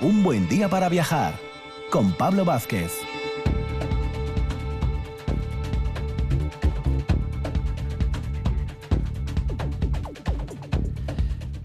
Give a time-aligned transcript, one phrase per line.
[0.00, 1.34] Un buen día para viajar
[1.90, 2.92] con Pablo Vázquez.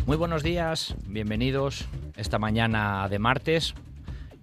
[0.08, 1.86] Muy buenos días, bienvenidos
[2.18, 3.76] esta mañana de martes,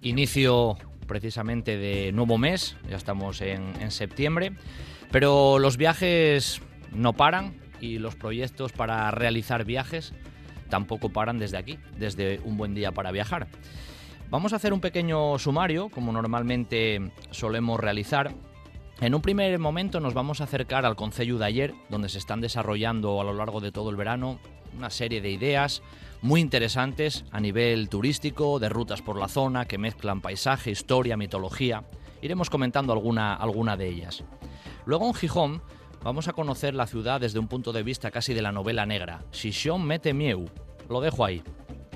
[0.01, 4.53] inicio precisamente de nuevo mes, ya estamos en, en septiembre,
[5.11, 6.61] pero los viajes
[6.93, 10.13] no paran y los proyectos para realizar viajes
[10.71, 13.47] tampoco paran desde aquí, desde un buen día para viajar.
[14.31, 18.33] Vamos a hacer un pequeño sumario, como normalmente solemos realizar.
[19.01, 22.41] En un primer momento nos vamos a acercar al Concello de ayer, donde se están
[22.41, 24.39] desarrollando a lo largo de todo el verano
[24.75, 25.83] una serie de ideas
[26.21, 31.83] muy interesantes a nivel turístico, de rutas por la zona que mezclan paisaje, historia, mitología.
[32.21, 34.23] Iremos comentando alguna, alguna de ellas.
[34.85, 35.61] Luego en Gijón
[36.03, 39.23] vamos a conocer la ciudad desde un punto de vista casi de la novela negra.
[39.31, 40.49] Shishon mete mieu.
[40.89, 41.43] Lo dejo ahí.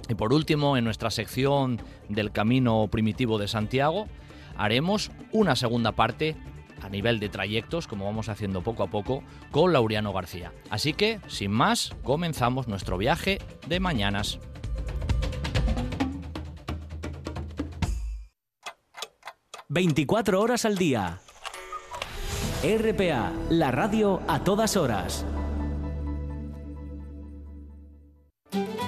[0.08, 4.08] Y por último, en nuestra sección del Camino Primitivo de Santiago,
[4.56, 6.36] haremos una segunda parte
[6.82, 10.54] a nivel de trayectos, como vamos haciendo poco a poco, con Laureano García.
[10.70, 14.40] Así que, sin más, comenzamos nuestro viaje de mañanas.
[19.68, 21.25] ...24 horas al día.
[22.66, 25.24] RPA, la radio a todas horas.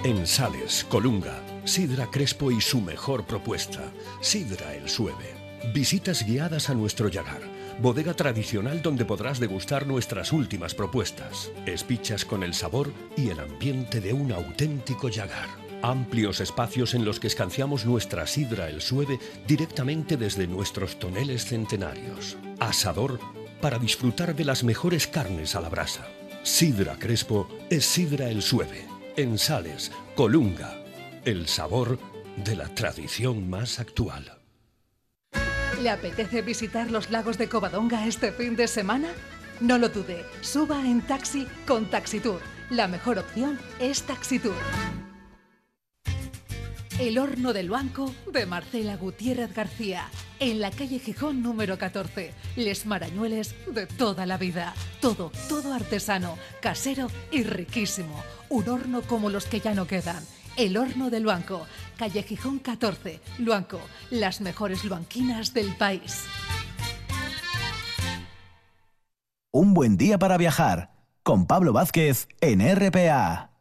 [0.04, 5.36] En Sales, Colunga, Sidra Crespo y su mejor propuesta, Sidra el Sueve.
[5.76, 7.42] Visitas guiadas a nuestro Yagar,
[7.80, 11.52] bodega tradicional donde podrás degustar nuestras últimas propuestas.
[11.68, 15.50] Espichas con el sabor y el ambiente de un auténtico Yagar.
[15.84, 22.38] Amplios espacios en los que escanciamos nuestra sidra el sueve directamente desde nuestros toneles centenarios.
[22.60, 23.20] Asador
[23.62, 26.08] para disfrutar de las mejores carnes a la brasa.
[26.44, 28.86] Sidra Crespo es sidra el sueve
[29.18, 30.78] en Sales, Colunga,
[31.26, 31.98] el sabor
[32.38, 34.38] de la tradición más actual.
[35.82, 39.10] ¿Le apetece visitar los lagos de Covadonga este fin de semana?
[39.60, 42.40] No lo dude, suba en taxi con Taxitour.
[42.70, 45.07] La mejor opción es Taxitour.
[47.00, 50.10] El horno del banco de Marcela Gutiérrez García,
[50.40, 52.34] en la calle Gijón número 14.
[52.56, 54.74] Les marañueles de toda la vida.
[55.00, 58.24] Todo, todo artesano, casero y riquísimo.
[58.50, 60.24] Un horno como los que ya no quedan.
[60.56, 63.80] El horno del Luanco, calle Gijón 14, Luanco,
[64.10, 66.24] las mejores luanquinas del país.
[69.52, 73.52] Un buen día para viajar con Pablo Vázquez en RPA.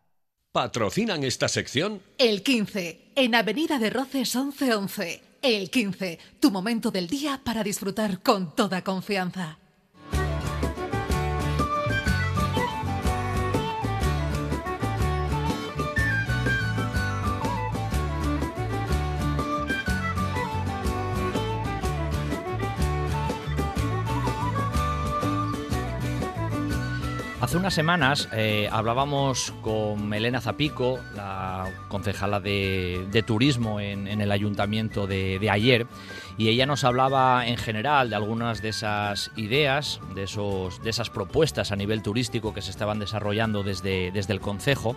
[0.52, 2.00] ¿Patrocinan esta sección?
[2.16, 5.22] El 15, en Avenida de Roces 1111.
[5.40, 9.58] El 15, tu momento del día para disfrutar con toda confianza.
[27.46, 34.32] Hace unas semanas eh, hablábamos con Elena Zapico, la concejala de, turismo en, en, el
[34.32, 35.86] ayuntamiento de, de, ayer,
[36.38, 41.08] y ella nos hablaba en general de algunas de esas ideas, de, esos, de esas
[41.08, 44.96] propuestas a nivel turístico que se estaban desarrollando desde, desde el concejo.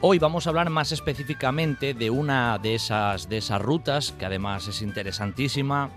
[0.00, 4.66] Hoy vamos a hablar más específicamente de una de esas, de esas rutas, que además
[4.66, 5.90] es interesantísima,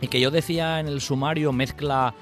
[0.00, 2.14] y que yo decía en el sumario mezcla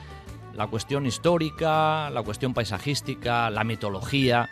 [0.59, 4.51] la cuestión histórica, la cuestión paisajística, la mitología.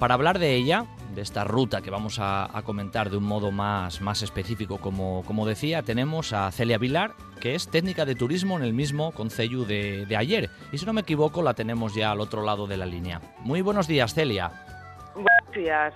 [0.00, 3.52] Para hablar de ella, de esta ruta que vamos a, a comentar de un modo
[3.52, 8.56] más, más específico, como, como, decía, tenemos a Celia Vilar, que es técnica de turismo
[8.58, 10.50] en el mismo Concello de, de ayer.
[10.72, 13.20] Y si no me equivoco, la tenemos ya al otro lado de la línea.
[13.38, 14.50] Muy buenos días, Celia.
[15.14, 15.94] Buenos días.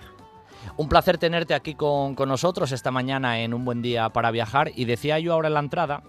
[0.77, 4.71] Un placer tenerte aquí con, con nosotros esta mañana en un buen día para viajar.
[4.73, 6.01] Y decía yo ahora en la entrada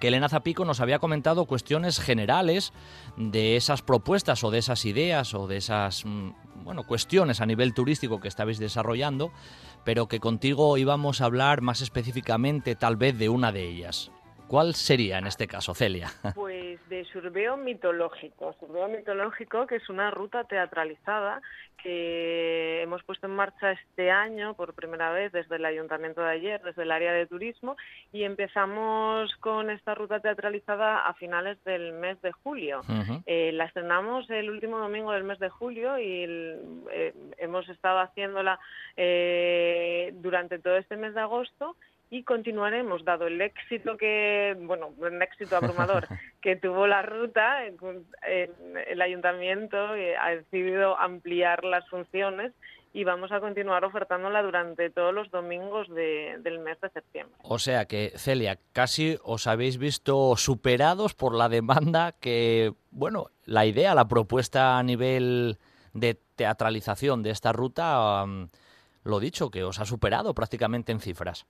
[0.00, 2.72] que Elena Zapico nos había comentado cuestiones generales
[3.16, 6.04] de esas propuestas o de esas ideas o de esas
[6.64, 9.30] bueno, cuestiones a nivel turístico que estabais desarrollando,
[9.84, 14.10] pero que contigo íbamos a hablar más específicamente tal vez de una de ellas.
[14.50, 16.08] ¿Cuál sería en este caso, Celia?
[16.34, 18.52] Pues de Surbeo Mitológico.
[18.58, 21.40] Surbeo Mitológico, que es una ruta teatralizada
[21.80, 26.60] que hemos puesto en marcha este año por primera vez desde el ayuntamiento de ayer,
[26.62, 27.76] desde el área de turismo,
[28.12, 32.80] y empezamos con esta ruta teatralizada a finales del mes de julio.
[32.88, 33.22] Uh -huh.
[33.26, 36.58] eh, la estrenamos el último domingo del mes de julio y el,
[36.90, 38.58] eh, hemos estado haciéndola
[38.96, 41.76] eh, durante todo este mes de agosto
[42.10, 46.08] y continuaremos, dado el éxito que, bueno, un éxito abrumador
[46.42, 52.52] que tuvo la ruta, el ayuntamiento eh, ha decidido ampliar las funciones
[52.92, 57.36] y vamos a continuar ofertándola durante todos los domingos del mes de septiembre.
[57.42, 63.66] O sea que, Celia, casi os habéis visto superados por la demanda que, bueno, la
[63.66, 65.58] idea, la propuesta a nivel
[65.92, 68.24] de teatralización de esta ruta,
[69.04, 71.46] lo dicho, que os ha superado prácticamente en cifras.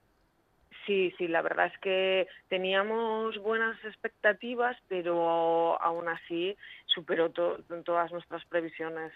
[0.85, 6.57] Sí, sí, la verdad es que teníamos buenas expectativas, pero aún así
[6.93, 9.11] superó todas nuestras previsiones.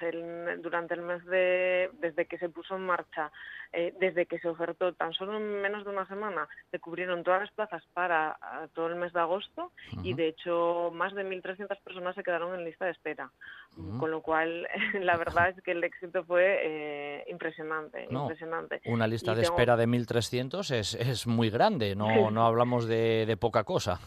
[0.62, 3.32] durante el mes de, desde que se puso en marcha,
[3.74, 7.42] eh, desde que se ofertó, tan solo en menos de una semana, se cubrieron todas
[7.42, 8.38] las plazas para
[8.74, 9.72] todo el mes de agosto
[10.04, 13.32] y de hecho más de 1.300 personas se quedaron en lista de espera.
[14.00, 14.68] Con lo cual,
[15.02, 18.82] la verdad es que el éxito fue eh, impresionante, impresionante.
[18.86, 23.38] Una lista de espera de 1.300 es, es muy grande, no, no hablamos de, de
[23.38, 24.00] poca cosa.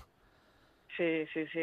[0.98, 1.60] Sí, sí, sí,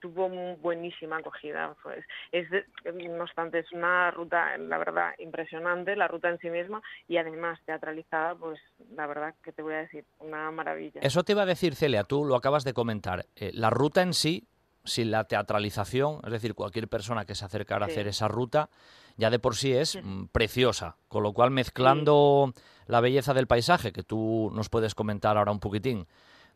[0.00, 1.76] tuvo buenísima acogida.
[1.82, 2.48] Pues, es
[2.84, 7.60] no obstante, es una ruta, la verdad, impresionante, la ruta en sí misma, y además
[7.66, 8.58] teatralizada, pues
[8.96, 11.02] la verdad que te voy a decir, una maravilla.
[11.02, 13.26] Eso te iba a decir, Celia, tú lo acabas de comentar.
[13.36, 14.48] Eh, la ruta en sí,
[14.82, 18.70] sin la teatralización, es decir, cualquier persona que se acercara a hacer esa ruta,
[19.18, 20.96] ya de por sí es mm, preciosa.
[21.08, 22.54] Con lo cual, mezclando
[22.86, 26.06] la belleza del paisaje, que tú nos puedes comentar ahora un poquitín,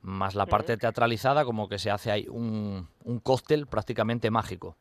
[0.04, 4.76] más la parte teatralizada, como que se hace ahí un, un cóctel prácticamente mágico.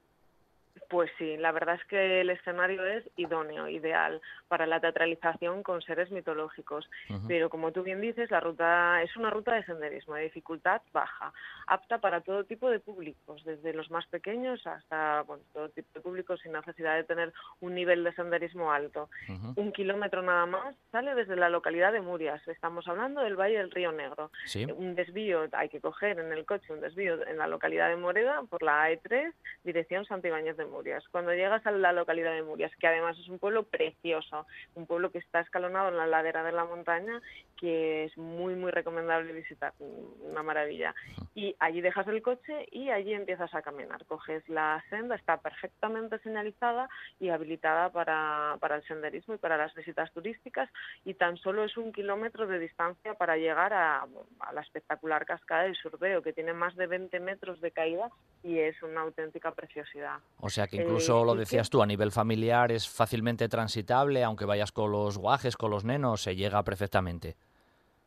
[0.90, 5.82] Pues sí, la verdad es que el escenario es idóneo, ideal para la teatralización con
[5.82, 6.90] seres mitológicos.
[7.28, 11.34] Pero como tú bien dices, la ruta es una ruta de senderismo de dificultad baja,
[11.68, 16.40] apta para todo tipo de públicos, desde los más pequeños hasta todo tipo de públicos
[16.42, 19.10] sin necesidad de tener un nivel de senderismo alto.
[19.56, 22.46] Un kilómetro nada más sale desde la localidad de Murias.
[22.48, 24.32] Estamos hablando del Valle del Río Negro.
[24.76, 28.44] Un desvío hay que coger en el coche, un desvío en la localidad de Moreda
[28.50, 29.34] por la A3,
[29.64, 31.04] dirección Santibáñez de Murias.
[31.10, 35.12] Cuando llegas a la localidad de Murias, que además es un pueblo precioso, un pueblo
[35.12, 37.22] que está escalonado en la ladera de la montaña,
[37.58, 40.96] que es muy, muy recomendable visitar, una maravilla.
[41.36, 44.06] Y allí dejas el coche y allí empiezas a caminar.
[44.06, 46.90] Coges la senda, está perfectamente señalizada
[47.20, 50.70] y habilitada para, para el senderismo y para las visitas turísticas
[51.06, 54.08] y tan solo es un kilómetro de distancia para llegar a,
[54.40, 58.10] a la espectacular cascada del Surbeo, que tiene más de 20 metros de caída
[58.44, 60.20] y es una auténtica preciosidad.
[60.40, 64.46] O sea que incluso eh, lo decías tú, a nivel familiar es fácilmente transitable, aunque
[64.46, 67.36] vayas con los guajes, con los nenos, se llega perfectamente.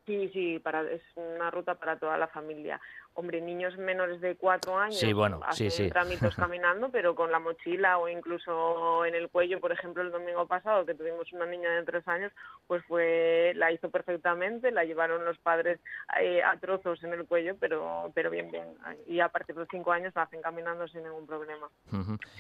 [0.06, 2.81] Sí, sí, para, es una ruta para toda la familia
[3.16, 7.38] hombre, niños menores de cuatro años sí, bueno, hacen sí, trámites caminando, pero con la
[7.38, 11.70] mochila o incluso en el cuello, por ejemplo, el domingo pasado que tuvimos una niña
[11.70, 12.32] de tres años,
[12.66, 15.80] pues fue la hizo perfectamente, la llevaron los padres
[16.20, 18.68] eh, a trozos en el cuello, pero pero bien, bien.
[19.06, 21.68] Y a partir de los cinco años la hacen caminando sin ningún problema.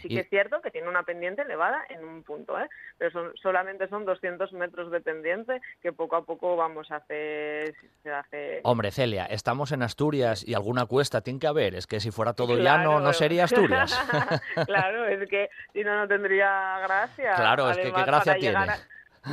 [0.00, 2.68] Sí que es cierto que tiene una pendiente elevada en un punto, ¿eh?
[2.98, 7.74] pero son, solamente son 200 metros de pendiente que poco a poco vamos a hacer...
[8.02, 8.60] Se hace...
[8.64, 11.76] Hombre, Celia, estamos en Asturias y alguna cuesta tiene que haber.
[11.76, 13.96] Es que si fuera todo llano no sería Asturias.
[14.66, 17.34] claro, es que si no, no tendría gracia.
[17.36, 18.58] Claro, es que qué gracia tiene.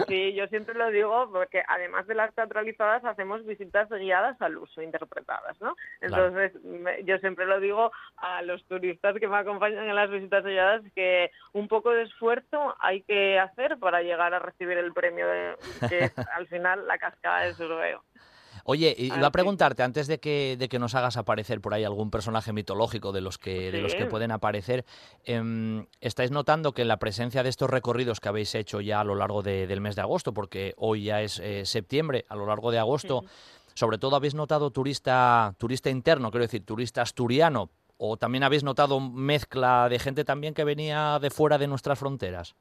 [0.07, 4.81] Sí, yo siempre lo digo porque además de las teatralizadas hacemos visitas guiadas al uso,
[4.83, 5.75] interpretadas, ¿no?
[6.01, 6.51] Entonces
[7.03, 11.31] yo siempre lo digo a los turistas que me acompañan en las visitas guiadas que
[11.53, 15.55] un poco de esfuerzo hay que hacer para llegar a recibir el premio de,
[15.89, 18.03] que es al final la cascada del Surbeo.
[18.65, 22.09] Oye, iba a preguntarte, antes de que, de que nos hagas aparecer por ahí algún
[22.09, 24.85] personaje mitológico de los que, de los que pueden aparecer,
[25.25, 29.15] em, ¿estáis notando que la presencia de estos recorridos que habéis hecho ya a lo
[29.15, 32.79] largo del mes de agosto, porque hoy ya es eh, septiembre, a lo largo de
[32.79, 33.25] agosto,
[33.73, 38.99] sobre todo habéis notado turista, turista interno, quiero decir, turista asturiano, o también habéis notado
[38.99, 42.55] mezcla de gente también que venía de fuera de nuestras fronteras?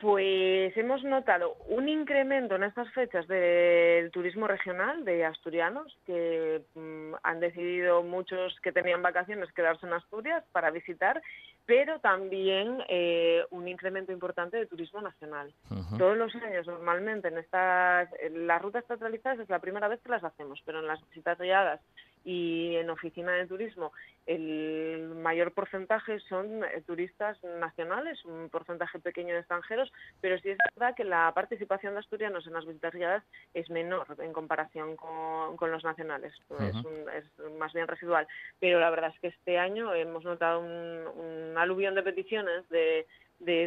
[0.00, 7.16] Pues hemos notado un incremento en estas fechas del turismo regional de asturianos que mm,
[7.22, 11.20] han decidido muchos que tenían vacaciones quedarse en Asturias para visitar,
[11.66, 15.52] pero también eh, un incremento importante de turismo nacional.
[15.98, 20.24] Todos los años normalmente en estas las rutas teatralizadas es la primera vez que las
[20.24, 21.80] hacemos, pero en las visitas guiadas
[22.24, 23.92] y en oficina de turismo
[24.26, 30.58] el mayor porcentaje son eh, turistas nacionales, un porcentaje pequeño de extranjeros, pero sí es
[30.76, 33.24] verdad que la participación de asturianos en las visitas guiadas
[33.54, 38.28] es menor en comparación con, los nacionales, es, más bien residual.
[38.60, 43.06] Pero la verdad es que este año hemos notado un, aluvión de peticiones de,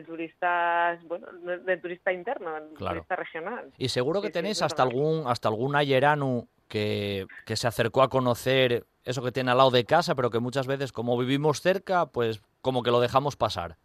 [0.05, 3.71] turistas, bueno, de, turista interno, turista regional.
[3.77, 8.83] Y seguro que tenéis hasta algún hasta algún ayerano que, que se acercó a conocer
[9.05, 12.41] eso que tiene al lado de casa, pero que muchas veces como vivimos cerca, pues
[12.63, 13.75] como que lo dejamos pasar.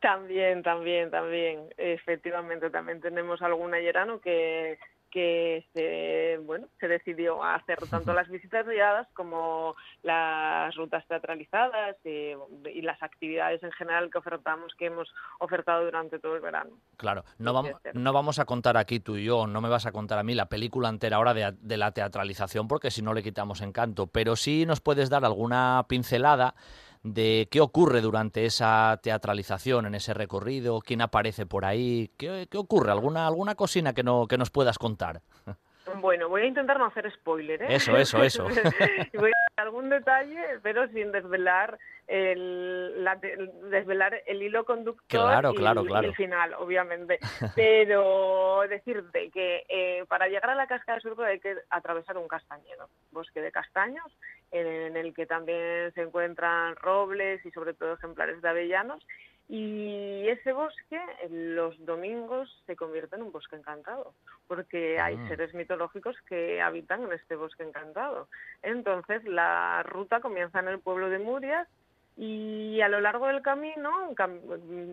[0.00, 1.68] También, también, también.
[1.76, 4.78] Efectivamente, también tenemos algún ayerano que,
[5.12, 12.32] que se, bueno, se decidió hacer tanto las visitas guiadas como las rutas teatralizadas y,
[12.74, 16.70] y, las actividades en general que ofertamos, que hemos ofertado durante todo el verano.
[16.96, 19.92] Claro, no vamos, no vamos a contar aquí tú y yo, no me vas a
[19.92, 23.22] contar a mí la película entera ahora de, de la teatralización porque si no le
[23.22, 26.54] quitamos encanto, pero sí nos puedes dar alguna pincelada
[27.02, 32.58] de qué ocurre durante esa teatralización, en ese recorrido, quién aparece por ahí, qué, qué
[32.58, 35.22] ocurre, alguna, alguna cosina que, no, que nos puedas contar.
[36.00, 37.66] Bueno, voy a intentar no hacer spoiler, ¿eh?
[37.70, 38.44] Eso, eso, eso.
[39.14, 45.52] voy a dar algún detalle, pero sin desvelar el, la, desvelar el hilo conductor claro,
[45.52, 47.18] y, claro, y, el final, obviamente.
[47.56, 52.28] Pero decirte que eh, para llegar a la cascada de Surco hay que atravesar un
[52.28, 54.06] castañero, bosque de castaños,
[54.50, 59.06] en el que también se encuentran robles y sobre todo ejemplares de avellanos.
[59.54, 60.98] Y ese bosque
[61.30, 64.14] los domingos se convierte en un bosque encantado,
[64.48, 65.28] porque hay Ah.
[65.28, 68.28] seres mitológicos que habitan en este bosque encantado.
[68.62, 71.68] Entonces la ruta comienza en el pueblo de Murias
[72.16, 74.40] y a lo largo del camino cam-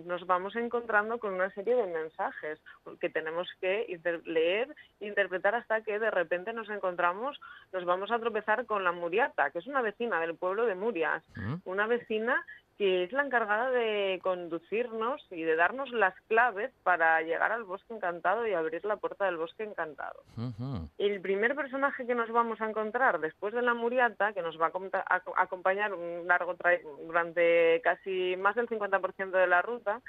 [0.06, 2.60] nos vamos encontrando con una serie de mensajes
[3.00, 7.40] que tenemos que inter- leer e interpretar hasta que de repente nos encontramos,
[7.72, 11.24] nos vamos a tropezar con la Muriata, que es una vecina del pueblo de Murias,
[11.38, 11.56] ¿Mm?
[11.64, 12.46] una vecina
[12.80, 17.94] que es la encargada de conducirnos y de darnos las claves para llegar al bosque
[17.94, 20.24] encantado y abrir la puerta del bosque encantado.
[20.98, 24.68] El primer personaje que nos vamos a encontrar después de la muriata, que nos va
[24.68, 30.02] a, a- a acompañar un largo tra- durante casi más del 50% de la ruta,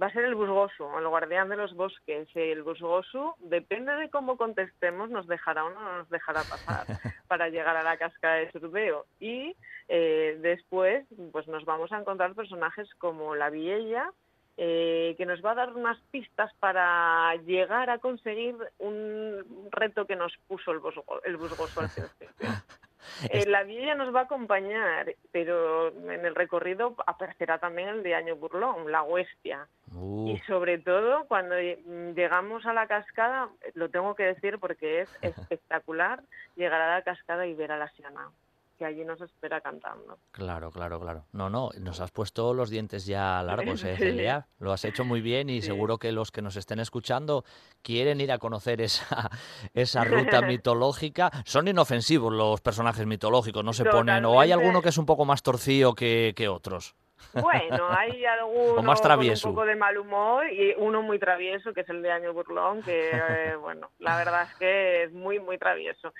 [0.00, 2.28] va a ser el busgoso, el guardián de los bosques.
[2.34, 6.86] El busgoso, depende de cómo contestemos, nos dejará o no nos dejará pasar
[7.28, 9.06] para llegar a la cascada de Surbeo.
[9.20, 9.56] Y
[9.88, 14.10] eh, después, pues nos vamos a encontrar personajes como la Viella,
[14.58, 20.16] eh, que nos va a dar unas pistas para llegar a conseguir un reto que
[20.16, 22.28] nos puso el, busgo- el busgoso al principio.
[23.30, 28.14] Eh, la Viella nos va a acompañar, pero en el recorrido aparecerá también el de
[28.14, 29.66] Año Burlón, la Huestia.
[29.94, 35.00] Uh, Y sobre todo cuando ll- llegamos a la cascada, lo tengo que decir porque
[35.02, 36.22] es espectacular
[36.56, 38.30] llegar a la cascada y ver a la Siana,
[38.76, 40.18] que allí nos espera cantando.
[40.30, 41.24] claro, claro, claro.
[41.32, 43.96] No, no, nos has puesto los dientes ya largos, ¿eh.
[43.96, 44.48] Celia?
[44.58, 45.68] Lo has hecho muy bien y Sí.
[45.68, 47.44] seguro que los que nos estén escuchando
[47.82, 49.30] quieren ir a conocer esa,
[49.74, 51.30] esa ruta mitológica.
[51.44, 54.24] Son inofensivos los personajes mitológicos, no se ponen...
[54.26, 56.94] O hay alguno que es un poco más torcido que, que otros.
[57.32, 59.42] Bueno, hay alguno más travieso.
[59.42, 62.32] con un poco de mal humor y uno muy travieso, que es el de Año
[62.32, 66.12] Burlón, que, eh, bueno, la verdad es que es muy, muy travieso.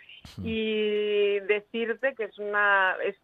[0.42, 2.96] Y decirte que es una...
[3.02, 3.16] Es,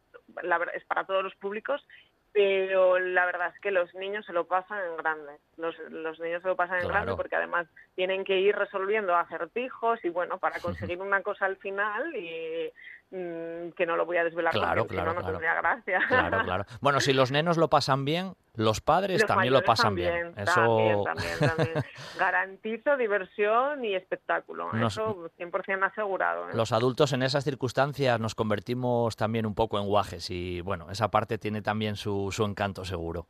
[0.43, 1.87] la es para todos los públicos,
[2.33, 5.33] pero la verdad es que los niños se lo pasan en grande.
[5.59, 10.03] Los, los niños se lo pasan en grande porque además tienen que ir resolviendo acertijos
[10.05, 12.73] y bueno, para conseguir una cosa al final y
[13.13, 15.39] que no lo voy a desvelar Claro, porque claro, no, no claro.
[15.39, 16.01] tendría gracia.
[16.09, 16.65] Claro, claro.
[16.81, 20.35] Bueno, si los nenos lo pasan bien, los padres Los también lo pasan también, bien.
[20.39, 21.85] Eso También, también, también.
[22.19, 24.73] Garantizo diversión y espectáculo.
[24.73, 26.49] Nos- Eso 100% asegurado.
[26.49, 26.53] ¿eh?
[26.55, 31.11] los adultos en esas circunstancias nos convertimos también un poco en guajes y bueno, esa
[31.11, 33.27] parte tiene también su, su encanto seguro.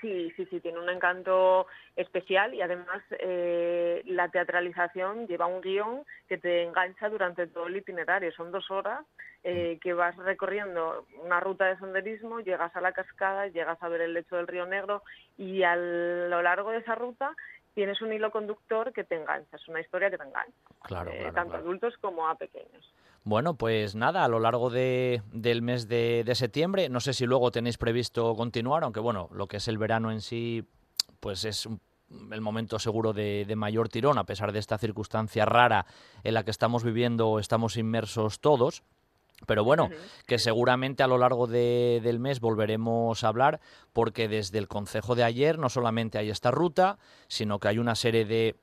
[0.00, 6.04] Sí, sí, sí, tiene un encanto especial y además eh, la teatralización lleva un guion
[6.28, 8.30] que te engancha durante todo el itinerario.
[8.32, 9.04] Son dos horas
[9.42, 14.02] eh, que vas recorriendo una ruta de senderismo, llegas a la cascada, llegas a ver
[14.02, 15.02] el lecho del río Negro
[15.36, 17.34] y a lo largo de esa ruta
[17.74, 20.52] tienes un hilo conductor que te engancha, es una historia que te engancha,
[20.82, 21.64] Claro, eh, claro, tanto claro.
[21.64, 22.92] a adultos como a pequeños.
[23.28, 27.26] Bueno, pues nada, a lo largo de- del mes de, de septiembre, no sé si
[27.26, 30.64] luego tenéis previsto continuar, aunque bueno, lo que es el verano en sí,
[31.20, 31.78] pues es un-
[32.32, 35.84] el momento seguro de, de mayor tirón, a pesar de esta circunstancia rara
[36.24, 38.82] en la que estamos viviendo, estamos inmersos todos.
[39.46, 39.90] Pero bueno,
[40.26, 43.60] que seguramente a lo largo de- del mes volveremos a hablar,
[43.92, 47.94] porque desde el consejo de ayer no solamente hay esta ruta, sino que hay una
[47.94, 48.56] serie de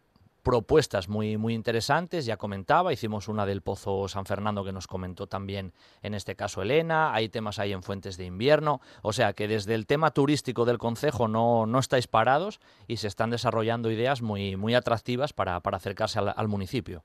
[0.45, 5.25] propuestas muy, muy interesantes, ya comentaba, hicimos una del Pozo San Fernando que nos comentó
[5.25, 5.73] también
[6.03, 9.73] en este caso Elena, hay temas ahí en Fuentes de Invierno, o sea que desde
[9.73, 14.55] el tema turístico del Concejo no, no estáis parados y se están desarrollando ideas muy,
[14.55, 17.03] muy atractivas para, para acercarse al, al municipio.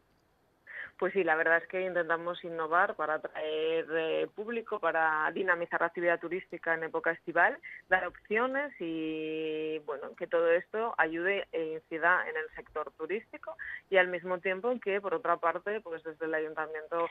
[1.00, 5.87] Pues sí, la verdad es que intentamos innovar para atraer eh, público, para dinamizar la
[5.87, 7.57] actividad turística en época estival,
[7.88, 13.57] dar opciones y bueno, que todo esto ayude e incida en el sector turístico
[13.88, 17.09] y al mismo tiempo que por otra parte, pues desde el ayuntamiento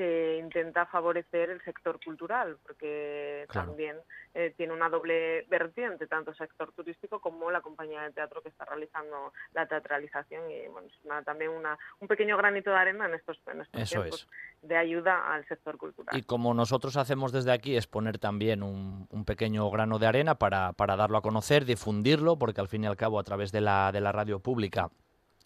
[0.00, 3.96] se intenta favorecer el sector cultural, porque también
[4.32, 8.48] eh, tiene una doble vertiente, tanto el sector turístico como la compañía de teatro que
[8.48, 10.50] está realizando la teatralización.
[10.50, 14.26] Y bueno, es también una, un pequeño granito de arena en estos, tiempos
[14.62, 16.16] de ayuda al sector cultural.
[16.16, 20.72] Y como nosotros hacemos desde aquí es poner también un, pequeño grano de arena para,
[20.72, 23.92] para darlo a conocer, difundirlo, porque al fin y al cabo a través de la,
[23.92, 24.90] de la radio pública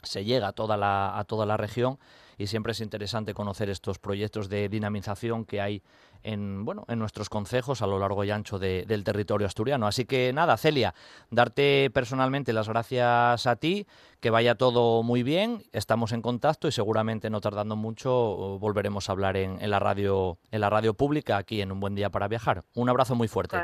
[0.04, 1.99] se llega a toda la, a toda la región
[2.38, 5.82] y siempre es interesante conocer estos proyectos de dinamización que hay
[6.22, 9.86] en, bueno, en nuestros concejos a lo largo y ancho del territorio asturiano.
[9.86, 10.94] Así que nada, Celia,
[11.30, 13.86] darte personalmente las gracias a ti,
[14.20, 19.12] que vaya todo muy bien, estamos en contacto y seguramente no tardando mucho volveremos a
[19.12, 22.64] hablar en, la radio en la radio pública aquí en Un Buen Día para Viajar.
[22.74, 23.58] Un abrazo muy fuerte.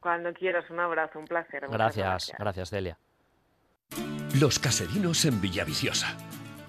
[0.00, 1.66] Cuando, quieras, un abrazo, un placer.
[1.68, 2.98] Gracias, gracias, gracias Celia.
[4.38, 6.16] Los caserinos en Villaviciosa.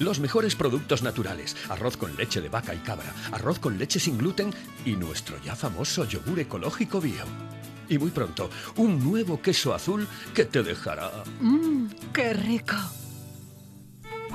[0.02, 4.18] Los mejores productos naturales, arroz con leche de vaca y cabra, arroz con leche sin
[4.18, 4.52] gluten
[4.84, 7.24] y nuestro ya famoso yogur ecológico bio.
[7.88, 11.12] Y muy pronto, un nuevo queso azul que te dejará...
[11.40, 12.78] ¡Mmm, qué rico!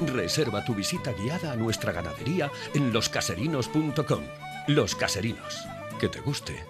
[0.01, 4.23] Reserva tu visita guiada a nuestra ganadería en loscaserinos.com.
[4.69, 5.67] Los Caserinos.
[5.99, 6.65] Que te guste.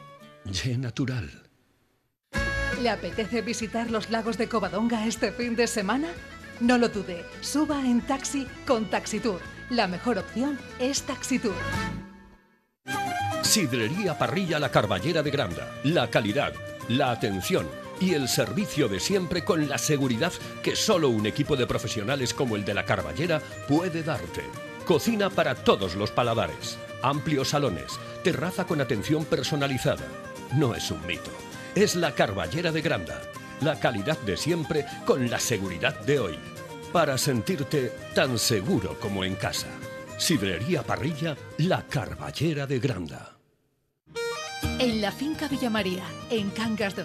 [0.46, 1.42] Ye natural.
[2.80, 6.08] ¿Le apetece visitar los lagos de Covadonga este fin de semana?
[6.60, 9.40] No lo dude, suba en taxi con Taxitour.
[9.68, 11.54] La mejor opción es Taxitour.
[13.42, 15.68] Sidrería Parrilla La Carballera de Granda.
[15.84, 16.54] La calidad,
[16.88, 17.66] la atención
[18.00, 20.32] y el servicio de siempre con la seguridad
[20.62, 24.42] que solo un equipo de profesionales como el de La Carballera puede darte.
[24.86, 26.78] Cocina para todos los paladares.
[27.02, 27.98] Amplios salones.
[28.24, 30.06] Terraza con atención personalizada.
[30.54, 31.30] No es un mito.
[31.74, 33.20] Es La Carballera de Granda
[33.60, 36.38] la calidad de siempre con la seguridad de hoy.
[36.92, 39.68] Para sentirte tan seguro como en casa.
[40.18, 43.36] Sidrería Parrilla, la Carballera de Granda.
[44.78, 47.04] En la finca Villa María, en Cangas de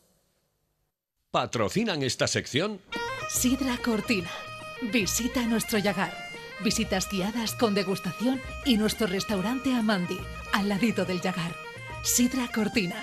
[1.31, 2.81] ¿Patrocinan esta sección?
[3.29, 4.27] Sidra Cortina.
[4.91, 6.11] Visita nuestro Yagar.
[6.61, 10.17] Visitas guiadas con degustación y nuestro restaurante Amandi,
[10.51, 11.53] al ladito del Yagar.
[12.03, 12.97] Sidra Cortina.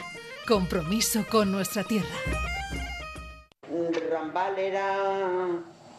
[0.46, 2.14] Compromiso con nuestra tierra.
[4.10, 5.46] Rambal era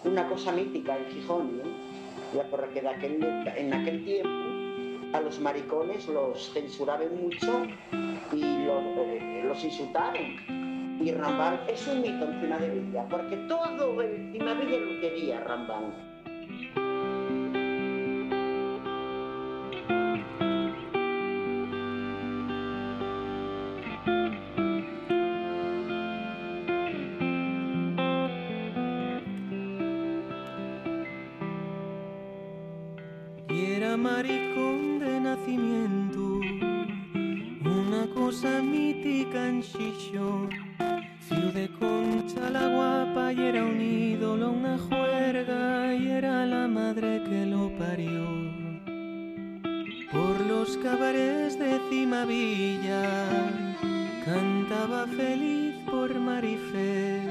[0.04, 1.63] una cosa mítica en Gijón, ¿no?
[2.36, 7.65] Ya porque en aquel tiempo a los maricones los censuraban mucho
[8.32, 10.69] y los, eh, los insultaron
[11.02, 15.40] y Rambán es un mito encima de Villa, porque todo encima de Villa lo quería
[15.42, 16.10] Rambán.
[33.98, 36.40] Maricón de nacimiento,
[37.66, 39.62] una cosa mítica en
[41.30, 47.22] Chichón de Concha la guapa y era un ídolo, una juerga y era la madre
[47.24, 48.26] que lo parió.
[50.12, 53.04] Por los cabarets de Cimavilla
[54.26, 57.22] cantaba feliz por Marifé,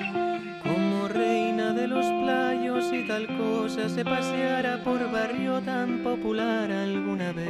[0.63, 7.33] como reina de los playos y tal cosa se paseara por barrio tan popular alguna
[7.33, 7.49] vez.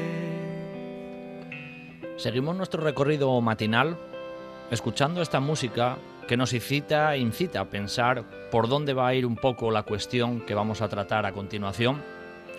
[2.17, 3.99] Seguimos nuestro recorrido matinal
[4.71, 9.35] escuchando esta música que nos incita, incita a pensar por dónde va a ir un
[9.35, 12.03] poco la cuestión que vamos a tratar a continuación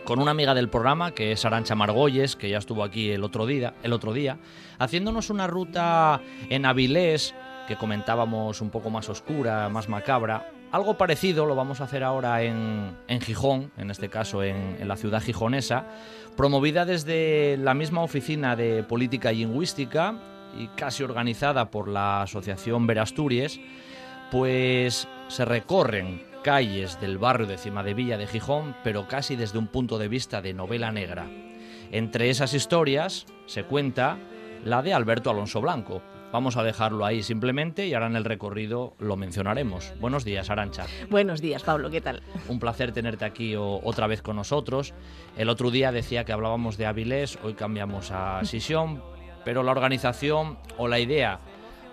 [0.03, 3.45] con una amiga del programa que es Arancha Margolles, que ya estuvo aquí el otro
[3.45, 4.39] día, el otro día
[4.79, 7.35] haciéndonos una ruta en Avilés
[7.67, 10.51] que comentábamos un poco más oscura, más macabra.
[10.71, 14.97] Algo parecido lo vamos a hacer ahora en, Gijón, en este caso en, en la
[14.97, 15.85] ciudad gijonesa,
[16.35, 20.15] promovida desde la misma oficina de política lingüística
[20.59, 23.59] y casi organizada por la Asociación Verasturies,
[24.29, 29.57] pues se recorren calles del barrio de Cima de Villa de Gijón, pero casi desde
[29.57, 31.27] un punto de vista de novela negra.
[31.91, 34.17] Entre esas historias se cuenta
[34.63, 36.03] la de Alberto Alonso Blanco.
[36.31, 39.93] Vamos a dejarlo ahí simplemente y ahora en el recorrido lo mencionaremos.
[39.99, 40.85] Buenos días, Arancha.
[41.09, 42.21] Buenos días, Pablo, ¿qué tal?
[42.47, 44.93] Un placer tenerte aquí otra vez con nosotros.
[45.37, 49.01] El otro día decía que hablábamos de Avilés, hoy cambiamos a Sisión,
[49.43, 51.39] pero la organización o la idea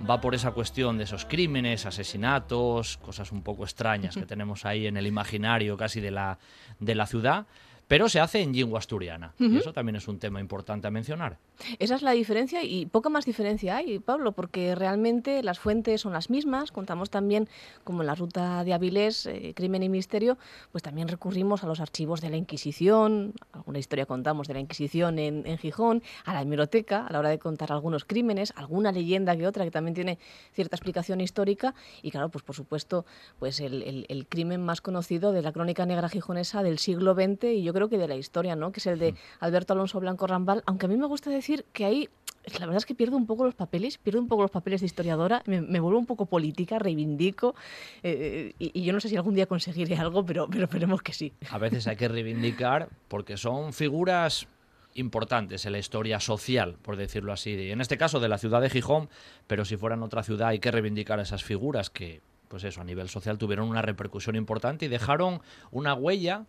[0.09, 4.87] va por esa cuestión de esos crímenes, asesinatos, cosas un poco extrañas que tenemos ahí
[4.87, 6.39] en el imaginario casi de la,
[6.81, 7.47] de la ciudad
[7.89, 9.35] pero se hace en lengua asturiana.
[9.39, 11.39] Y eso también es un tema importante a mencionar.
[11.79, 16.13] Esa es la diferencia y poca más diferencia hay, Pablo, porque realmente las fuentes son
[16.13, 16.73] las mismas.
[16.73, 17.49] Contamos también,
[17.85, 20.37] como en la ruta de Avilés, eh, Crimen y Misterio,
[20.73, 25.19] pues también recurrimos a los archivos de la Inquisición, alguna historia contamos de la Inquisición
[25.19, 29.37] en, en Gijón, a la hemeroteca a la hora de contar algunos crímenes, alguna leyenda
[29.37, 30.19] que otra que también tiene
[30.53, 33.07] cierta explicación histórica y claro, pues por supuesto,
[33.39, 37.45] pues el, el, el crimen más conocido de la crónica negra gijonesa del siglo XX
[37.45, 38.73] y yo creo que de la historia, ¿no?
[38.73, 39.17] que es el de mm.
[39.41, 42.09] Alberto Alonso Blanco Rambal, aunque a mí me gusta decir que ahí
[42.55, 44.87] la verdad es que pierdo un poco los papeles, pierdo un poco los papeles de
[44.87, 47.55] historiadora, me, vuelvo un poco política, reivindico,
[48.03, 51.33] eh, y, yo no sé si algún día conseguiré algo, pero, pero esperemos que sí.
[51.51, 54.47] A veces hay que reivindicar porque son figuras
[54.95, 58.71] importantes en la historia social, por decirlo así, en este caso de la ciudad de
[58.71, 59.09] Gijón,
[59.47, 62.85] pero si fuera en otra ciudad hay que reivindicar esas figuras que, pues eso, a
[62.85, 66.47] nivel social tuvieron una repercusión importante y dejaron una huella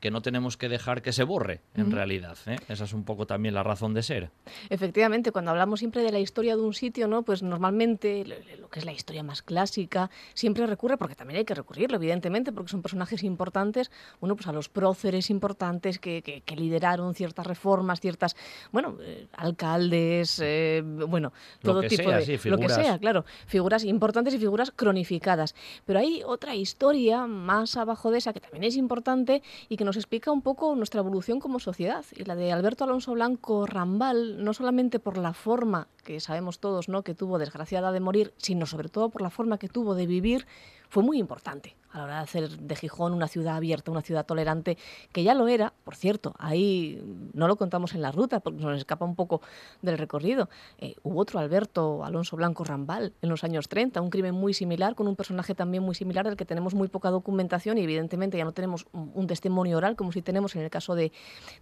[0.00, 2.36] que no tenemos que dejar que se borre, en realidad.
[2.46, 2.56] ¿eh?
[2.68, 4.30] Esa es un poco también la razón de ser.
[4.70, 7.22] Efectivamente, cuando hablamos siempre de la historia de un sitio, ¿no?
[7.22, 8.24] pues normalmente
[8.58, 12.52] lo que es la historia más clásica siempre recurre, porque también hay que recurrirlo, evidentemente,
[12.52, 18.00] porque son personajes importantes, bueno, pues a los próceres importantes que, que, lideraron ciertas reformas,
[18.00, 18.36] ciertas,
[18.72, 21.32] bueno, eh, alcaldes, eh, bueno,
[21.62, 22.40] todo tipo de...
[22.44, 25.54] lo que sea, claro, figuras importantes y figuras cronificadas.
[25.86, 29.96] Pero hay otra historia más abajo de esa que también es importante y que nos
[29.96, 32.04] explica un poco nuestra evolución como sociedad.
[32.14, 36.90] Y la de Alberto Alonso Blanco Rambal, no solamente por la forma que sabemos todos
[36.90, 37.02] ¿no?
[37.02, 40.46] que tuvo desgraciada de morir, sino sobre todo por la forma que tuvo de vivir,
[40.88, 44.26] fue muy importante a la hora de hacer de Gijón una ciudad abierta, una ciudad
[44.26, 44.76] tolerante,
[45.12, 48.76] que ya lo era, por cierto, ahí no lo contamos en la ruta porque nos
[48.76, 49.40] escapa un poco
[49.82, 50.48] del recorrido.
[50.78, 54.94] Eh, hubo otro Alberto Alonso Blanco Rambal en los años 30, un crimen muy similar,
[54.94, 58.44] con un personaje también muy similar del que tenemos muy poca documentación y evidentemente ya
[58.44, 61.12] no tenemos un, testimonio oral como si tenemos en el caso de,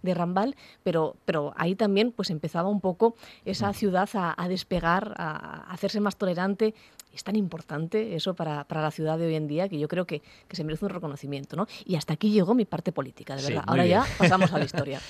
[0.01, 5.13] de, Rambal, pero, pero ahí también pues empezaba un poco esa ciudad a, a despegar,
[5.17, 6.73] a hacerse más tolerante
[7.17, 10.05] es tan importante eso para, para, la ciudad de hoy en día que yo creo
[10.05, 11.55] que, que, se merece un reconocimiento.
[11.55, 11.67] ¿no?
[11.85, 13.63] Y hasta aquí llegó mi parte política, de verdad.
[13.67, 15.01] Ahora ya pasamos a la historia.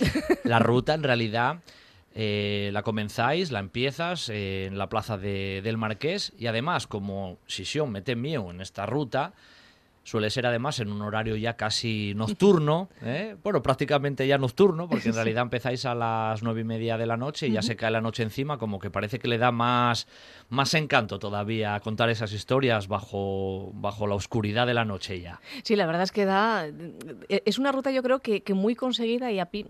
[0.43, 1.59] La ruta, en realidad,
[2.15, 7.91] eh, la comenzáis, la empiezas en la plaza de, del Marqués y además, como Sisión
[7.91, 9.33] mete miedo en esta ruta,
[10.07, 13.35] suele ser además en un horario ya casi nocturno, ¿eh?
[13.43, 17.17] bueno, prácticamente ya nocturno, porque en realidad empezáis a las nueve y media de la
[17.17, 20.07] noche y ya se cae la noche encima, como que parece que le da más,
[20.47, 25.41] más encanto todavía contar esas historias bajo, bajo la oscuridad de la noche ya.
[25.63, 26.67] Sí, la verdad es que da...
[27.27, 29.65] Es una ruta yo creo que, muy conseguida y a pi,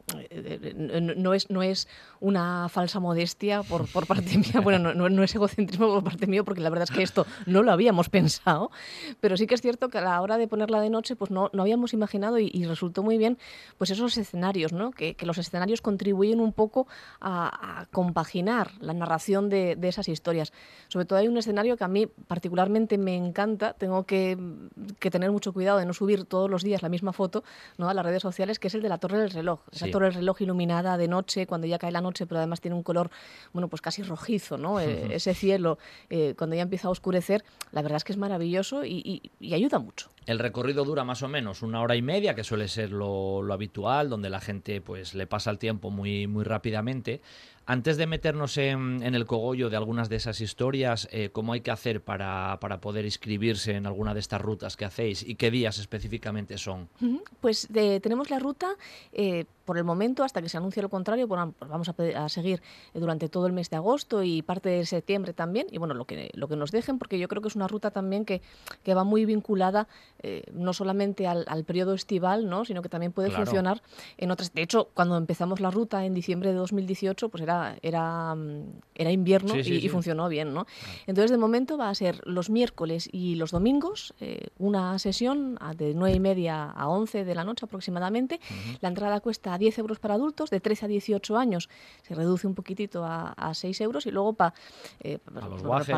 [1.17, 1.88] no, es, no es
[2.19, 6.43] una falsa modestia por, por parte mía, bueno, no, no, es egocentrismo por parte mía,
[6.43, 8.69] porque la verdad es que esto no lo habíamos pensado,
[9.19, 11.50] pero sí que es cierto que a la hora de ponerla de noche, pues no,
[11.54, 13.38] no habíamos imaginado y, resultó muy bien,
[13.78, 14.92] pues esos escenarios, ¿no?
[14.92, 16.88] Que, los escenarios contribuyen un poco
[17.22, 20.52] a, compaginar la narración de, esas historias.
[20.90, 24.38] Sobre todo hay un escenario que a mí particularmente me encanta, tengo que,
[25.10, 27.44] tener mucho cuidado de no subir todos los días la misma foto
[27.78, 27.88] ¿no?
[27.88, 29.62] a las redes sociales, que es el de la Torre del Reloj.
[29.72, 32.76] Esa Torre del Reloj iluminada de noche, cuando ya cae la noche, pero además tiene
[32.76, 33.10] un color,
[33.54, 34.80] bueno, pues casi rojizo, ¿no?
[34.88, 38.86] Eh, ese cielo, eh, cuando ya empieza a oscurecer, la verdad es que es maravilloso
[38.86, 39.22] y
[39.54, 40.10] ayuda mucho.
[40.28, 44.10] El recorrido dura más o menos una hora y media, que suele ser lo, habitual,
[44.10, 47.22] donde la gente pues le pasa el tiempo muy, muy rápidamente.
[47.69, 51.69] Antes de meternos en, el cogollo de algunas de esas historias, eh, ¿cómo hay que
[51.69, 56.58] hacer para, poder inscribirse en alguna de estas rutas que hacéis y qué días específicamente
[56.58, 56.88] son?
[57.41, 57.67] Pues
[58.01, 58.69] tenemos la ruta,
[59.12, 62.62] eh, por el momento, hasta que se anuncie lo contrario, pues vamos a, seguir
[62.93, 66.06] eh, durante todo el mes de agosto y parte de septiembre también, y bueno, lo
[66.06, 68.41] que, lo que nos dejen, porque yo creo que es una ruta también que,
[68.84, 69.89] que va muy vinculada
[70.53, 72.65] no solamente al, periodo estival, ¿no?
[72.65, 73.82] sino que también puede funcionar
[74.17, 74.53] en otras.
[74.53, 78.36] De hecho, cuando empezamos la ruta en diciembre de 2018, pues era era,
[78.96, 80.65] era, invierno y, funcionó bien, ¿no?
[81.06, 85.93] Entonces, de momento va a ser los miércoles y los domingos, eh, una sesión de
[85.93, 88.39] 9 y media a 11 de la noche aproximadamente.
[88.82, 91.70] La entrada cuesta 10 euros para adultos, de 13 a 18 años
[92.04, 94.36] se reduce un poquitito a, a 6 euros y luego
[95.00, 95.48] eh, para,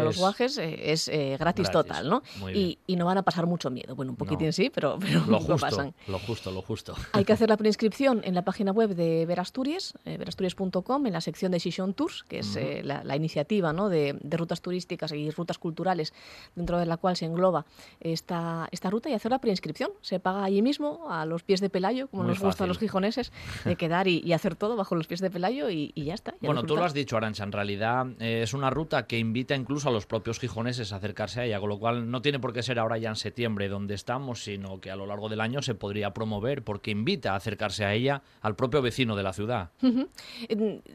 [0.01, 2.23] los, guajes, eh, es gratis, total, ¿no?
[2.53, 3.95] Y, y, no van a pasar mucho miedo.
[3.95, 5.93] Bueno, un poquitín sí, pero, pero lo justo, pasan.
[6.07, 6.95] Lo justo, lo justo.
[7.13, 11.48] Hay que hacer la preinscripción en la página web de Verasturias, verasturias.com, en la sección
[11.49, 13.89] organización de Xixón Tours, que es eh, la, la iniciativa ¿no?
[13.89, 16.13] de, de rutas turísticas y rutas culturales
[16.55, 17.65] dentro de la cual se engloba
[17.99, 19.91] esta, esta ruta y hacer la preinscripción.
[20.01, 22.77] Se paga allí mismo, a los pies de Pelayo, como Muy nos gusta a los
[22.77, 23.31] gijoneses,
[23.65, 26.31] de quedar y, y hacer todo bajo los pies de Pelayo y, y ya está.
[26.41, 29.55] ya Bueno, tú lo has dicho, Arancha, en realidad eh, es una ruta que invita
[29.55, 32.53] incluso a los propios gijoneses a acercarse a ella, con lo cual no tiene por
[32.53, 35.61] qué ser ahora ya en septiembre donde estamos, sino que a lo largo del año
[35.61, 39.69] se podría promover porque invita a acercarse a ella al propio vecino de la ciudad.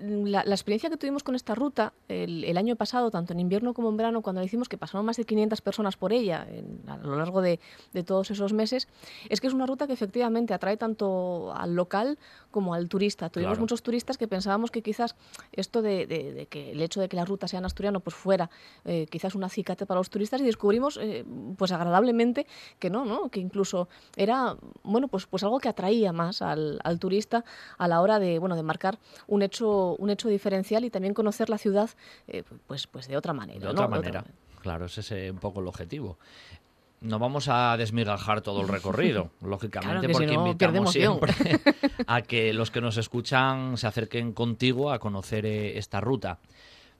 [0.05, 3.89] La, la experiencia que tuvimos con esta ruta el, año pasado, tanto en invierno como
[3.89, 6.47] en verano, cuando la hicimos, que pasaron más de 500 personas por ella
[6.87, 7.59] a lo largo de
[8.07, 8.89] todos esos meses,
[9.29, 12.19] es que es una ruta que efectivamente atrae tanto al local
[12.55, 13.31] como al turista.
[13.31, 13.61] Tuvimos Claro.
[13.63, 15.17] muchos turistas que pensábamos que quizás
[15.51, 18.15] esto de, de- de que el hecho de que la ruta sea en asturiano pues
[18.15, 18.49] fuera
[18.85, 21.25] eh, quizás un acicate para los turistas y descubrimos eh,
[21.59, 22.47] pues agradablemente
[22.79, 23.29] que no, ¿no?
[23.29, 27.45] que incluso era bueno pues pues algo que atraía más al, al turista
[27.77, 31.51] a la hora de bueno de marcar un hecho un hecho diferencial y también conocer
[31.51, 31.91] la ciudad
[32.29, 33.73] eh, pues pues de otra manera De ¿no?
[33.73, 34.25] otra manera.
[34.61, 36.17] Claro, ese es un poco el objetivo.
[37.05, 41.35] No vamos a desmigajar todo el recorrido, lógicamente, Claro que si porque no, invitamos siempre
[42.07, 46.39] a que los que nos escuchan se acerquen contigo a conocer eh, esta ruta.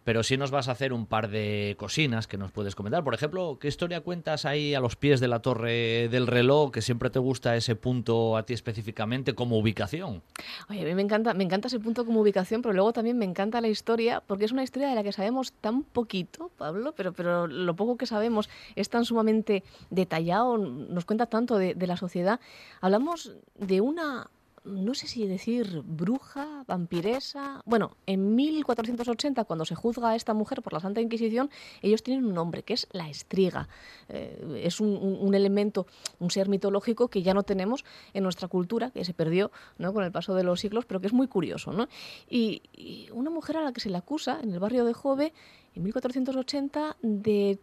[0.05, 3.03] Pero sí nos vas a hacer un par de cosinas que nos puedes comentar.
[3.03, 6.71] Por ejemplo, ¿qué historia cuentas ahí a los pies de la torre del reloj?
[6.71, 10.23] Que siempre te gusta ese punto a ti específicamente como ubicación.
[10.69, 13.25] Oye, a mí me encanta, me encanta ese punto como ubicación, pero luego también me
[13.25, 17.13] encanta la historia, porque es una historia de la que sabemos tan poquito, Pablo, pero,
[17.13, 22.41] pero lo poco que sabemos es tan sumamente detallado, nos cuenta tanto de la sociedad.
[22.81, 24.31] Hablamos de una,
[24.65, 27.61] no sé si decir bruja, vampiresa.
[27.65, 31.51] Bueno, en 1480, cuando se juzga a esta mujer por la Santa Inquisición,
[31.83, 33.69] ellos tienen un nombre, que es la estriga.
[34.09, 35.87] Eh, es un, elemento,
[36.19, 39.93] un ser mitológico que ya no tenemos en nuestra cultura, que se perdió ¿no?
[39.93, 41.73] con el paso de los siglos, pero que es muy curioso.
[41.73, 41.89] ¿no?
[42.29, 45.33] Y, y una mujer a la que se le acusa en el barrio de Jove,
[45.75, 47.59] en 1480, de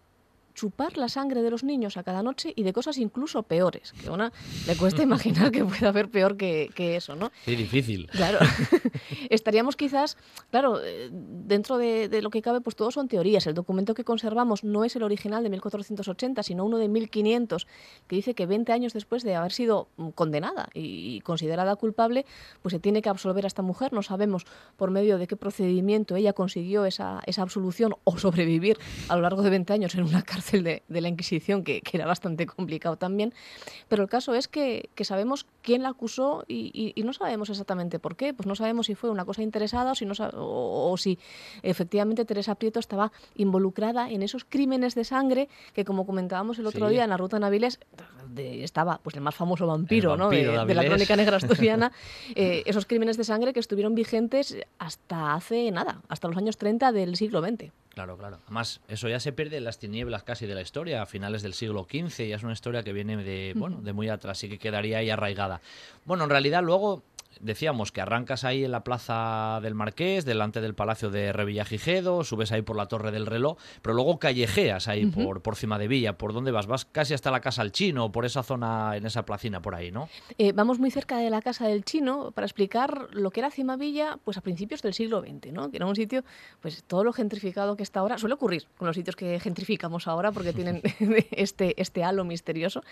[0.54, 4.08] chupar la sangre de los niños a cada noche y de cosas incluso peores, que
[4.08, 4.32] a una
[4.68, 7.32] le cuesta imaginar que pueda haber peor que, que eso, ¿no?
[7.46, 8.08] Sí, difícil.
[8.08, 8.40] Claro,
[9.30, 10.18] estaríamos quizás,
[10.50, 13.48] claro, eh, dentro de, de lo que cabe, pues todos son teorías.
[13.48, 17.68] El documento que conservamos no es el original de 1480, sino uno de 1500,
[18.08, 22.26] que dice que 20 años después de haber sido mm, condenada y, y considerada culpable,
[22.62, 23.94] pues se tiene que absolver a esta mujer.
[23.94, 29.16] No sabemos por medio de qué procedimiento ella consiguió esa, esa absolución o sobrevivir a
[29.16, 32.06] lo largo de 20 años en una cárcel de, de la Inquisición, que, que era
[32.06, 33.34] bastante complicado también.
[33.88, 37.50] Pero el caso es que, que sabemos quién la acusó y, y- y no sabemos
[37.50, 38.34] exactamente por qué.
[38.34, 41.20] Pues no sabemos si fue una cosa interesada o si, no, o, o si
[41.64, 46.88] efectivamente Teresa Prieto estaba involucrada en esos crímenes de sangre que, como comentábamos el otro
[46.88, 46.94] Sí.
[46.94, 47.80] día en la ruta Naviles,
[48.30, 50.26] de- estaba pues el más famoso vampiro, ¿no?
[50.30, 51.92] vampiro de, de de la crónica negra asturiana.
[52.36, 56.92] eh, esos crímenes de sangre que estuvieron vigentes hasta hace nada, hasta los años 30
[56.92, 57.72] del siglo XX.
[57.94, 58.40] Claro, claro.
[58.46, 61.54] Además, eso ya se pierde en las tinieblas casi de la historia, a finales del
[61.54, 64.58] siglo XV, ya es una historia que viene de, bueno, de muy atrás y que
[64.58, 65.62] quedaría ahí arraigada.
[66.06, 67.04] Bueno, en realidad luego
[67.40, 72.52] decíamos que arrancas ahí en la plaza del Marqués, delante del Palacio de Revillagigedo, subes
[72.52, 76.18] ahí por la Torre del Reloj, pero luego callejeas ahí por, por cima de Villa.
[76.18, 76.68] ¿Por dónde vas?
[76.68, 79.92] Vas casi hasta la Casa al Chino, por esa zona, en esa placina por ahí,
[79.92, 80.10] ¿no?
[80.38, 84.18] Eh, vamos muy cerca de la casa del chino para explicar lo que era Cimavilla
[84.24, 85.70] pues a principios del siglo XX, ¿no?
[85.70, 86.24] que era un sitio,
[86.62, 90.32] pues todo lo gentrificado que está ahora, suele ocurrir con los sitios que gentrificamos ahora
[90.32, 90.82] porque tienen
[91.32, 92.84] este, este halo misterioso.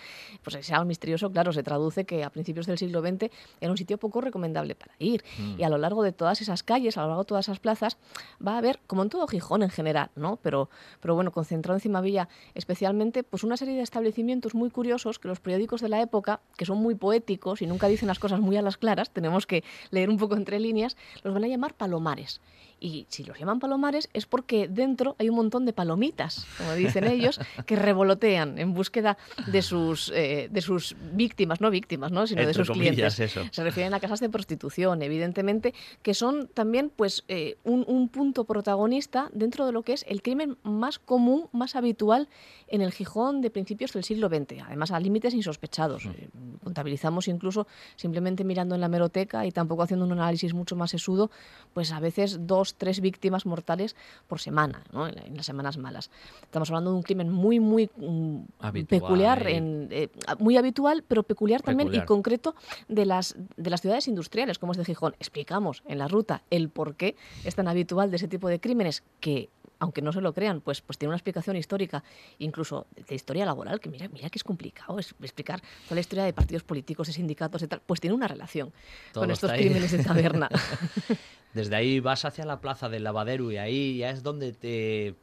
[0.42, 3.76] Pues ese halo misterioso, claro, se traduce que a principios del siglo XX era un
[3.76, 5.24] sitio poco recomendable para ir.
[5.58, 7.98] Y a lo largo de todas esas calles, a lo largo de todas esas plazas,
[8.44, 10.38] va a haber, como en todo Gijón en general, ¿no?
[10.42, 15.28] pero, pero bueno, concentrado en Cimavilla especialmente, pues una serie de establecimientos muy curiosos que
[15.28, 18.56] los periódicos de la época, que son muy poéticos y nunca dicen las cosas muy
[18.56, 22.40] a las claras, tenemos que leer un poco entre líneas, los van a llamar palomares.
[22.80, 27.04] Y si los llaman palomares es porque dentro hay un montón de palomitas, como dicen
[27.04, 32.26] ellos, que revolotean en búsqueda de sus, eh, de sus víctimas, no víctimas, ¿no?
[32.26, 33.20] sino de sus comillas, clientes.
[33.20, 33.42] eso.
[33.50, 38.44] Se refieren a casas de prostitución, evidentemente, que son también pues, eh, un, un punto
[38.44, 42.28] protagonista dentro de lo que es el crimen más común, más habitual
[42.70, 46.06] en el Gijón de principios del siglo XX, además a límites insospechados.
[46.06, 46.28] Eh,
[46.62, 47.66] contabilizamos incluso
[47.96, 51.30] simplemente mirando en la meroteca y tampoco haciendo un análisis mucho más sesudo,
[51.74, 53.96] pues a veces dos, tres víctimas mortales
[54.28, 55.06] por semana, ¿no?
[55.08, 56.10] en, la- en las semanas malas.
[56.42, 59.56] Estamos hablando de un crimen muy, muy mm, Habitual, peculiar, eh.
[59.56, 62.54] en, eh, muy habitual, pero peculiar también y concreto
[62.88, 65.14] de las, de las ciudades industriales, como es de Gijón.
[65.18, 69.02] Explicamos en la ruta el por qué es tan habitual de ese tipo de crímenes
[69.20, 69.48] que
[69.80, 72.04] aunque no se lo crean, pues, pues tiene una explicación histórica,
[72.38, 76.24] incluso de historia laboral, que mira, mira que es complicado es explicar toda la historia
[76.24, 78.72] de partidos políticos, de sindicatos, y tal, pues tiene una relación
[79.12, 79.64] Todo con estos ahí.
[79.64, 80.48] crímenes de taberna.
[81.54, 85.16] Desde ahí vas hacia la plaza del lavadero y ahí ya es donde te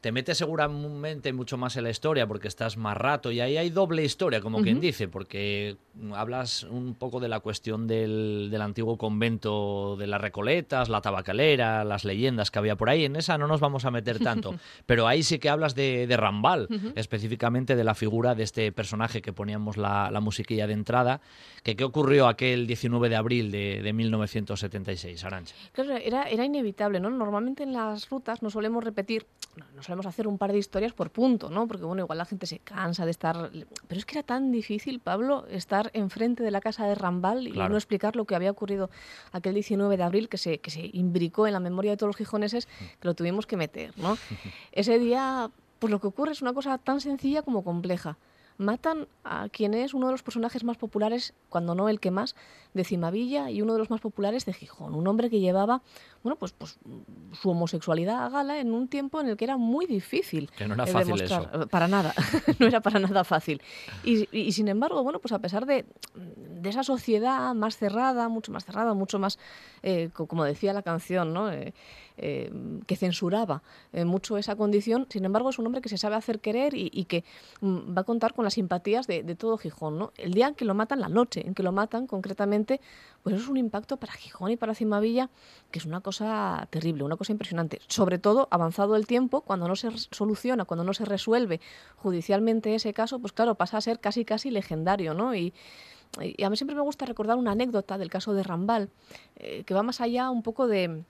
[0.00, 3.70] te metes seguramente mucho más en la historia porque estás más rato y ahí hay
[3.70, 5.76] doble historia, como quien dice, porque
[6.14, 11.84] hablas un poco de la cuestión del, del, antiguo convento de las Recoletas, la tabacalera,
[11.84, 13.06] las leyendas que había por ahí.
[13.06, 14.54] En esa no nos vamos a meter tanto,
[14.86, 19.20] pero ahí sí que hablas de, de Rambal, específicamente de la figura de este personaje
[19.20, 21.20] que poníamos la, la musiquilla de entrada,
[21.64, 25.56] que qué ocurrió aquel 19 de abril de, de 1976, Arancha.
[25.72, 27.10] Claro, era, era inevitable, ¿no?
[27.10, 29.26] Normalmente en las rutas no solemos repetir,
[29.74, 31.66] no solemos hacer un par de historias por punto, ¿no?
[31.66, 33.50] Porque bueno, igual la gente se cansa de estar...
[33.88, 37.52] Pero es que era tan difícil, Pablo, estar enfrente de la casa de Rambal y
[37.52, 37.70] Claro.
[37.70, 38.90] no explicar lo que había ocurrido
[39.32, 42.16] aquel 19 de abril que se, que se imbricó en la memoria de todos los
[42.16, 42.66] gijoneses
[43.00, 44.18] que lo tuvimos que meter, ¿no?
[44.72, 48.18] Ese día, pues lo que ocurre es una cosa tan sencilla como compleja.
[48.58, 52.34] Matan a quien es uno de los personajes más populares, cuando no el que más,
[52.74, 54.94] de Cimavilla y uno de los más populares de Gijón.
[54.96, 55.80] Un hombre que llevaba,
[56.24, 56.76] bueno, pues, pues
[57.40, 60.50] su homosexualidad a gala en un tiempo en el que era muy difícil.
[60.56, 61.50] Que no era eh, fácil demostrar.
[61.54, 61.68] eso.
[61.68, 62.12] Para nada,
[62.58, 63.62] no era para nada fácil.
[64.02, 68.28] Y, y- y sin embargo, bueno, pues a pesar de, de esa sociedad más cerrada,
[68.28, 69.38] mucho más cerrada, mucho más,
[69.82, 71.52] eh, co- como decía la canción, ¿no?
[71.52, 71.74] Eh,
[72.20, 72.52] eh,
[72.86, 76.40] que censuraba eh, mucho esa condición, sin embargo es un hombre que se sabe hacer
[76.40, 77.24] querer y, que
[77.60, 79.98] mm, va a contar con las simpatías de, todo Gijón.
[79.98, 80.12] ¿no?
[80.16, 82.80] El día en que lo matan, la noche en que lo matan concretamente,
[83.22, 85.30] pues es un impacto para Gijón y para Cimavilla
[85.70, 87.80] que es una cosa terrible, una cosa impresionante.
[87.88, 91.60] Sobre todo, avanzado el tiempo, cuando no se soluciona, cuando no se resuelve
[91.96, 95.34] judicialmente ese caso, pues claro, pasa a ser casi casi legendario, ¿no?
[95.34, 95.52] Y,
[96.20, 98.90] y a mí siempre me gusta recordar una anécdota del caso de Rambal,
[99.36, 101.04] eh, que va más allá un poco de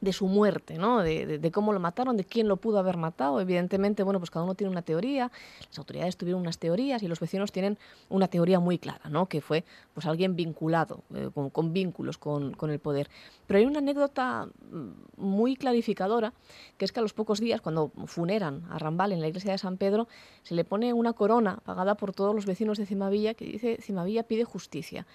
[0.00, 1.02] de su muerte, ¿no?
[1.02, 3.40] De, cómo lo mataron, de quién lo pudo haber matado.
[3.40, 5.30] Evidentemente, bueno, pues cada uno tiene una teoría,
[5.68, 7.78] las autoridades tuvieron unas teorías y los vecinos tienen
[8.08, 9.26] una teoría muy clara, ¿no?
[9.26, 13.08] Que fue pues alguien vinculado, eh, con, con vínculos con, con el poder.
[13.46, 16.32] Pero hay una anécdota mm, muy clarificadora,
[16.76, 19.58] que es que a los pocos días, cuando funeran a Rambal en la iglesia de
[19.58, 20.08] San Pedro,
[20.42, 24.24] se le pone una corona pagada por todos los vecinos de Cimavilla que dice Cimavilla
[24.24, 25.06] pide justicia.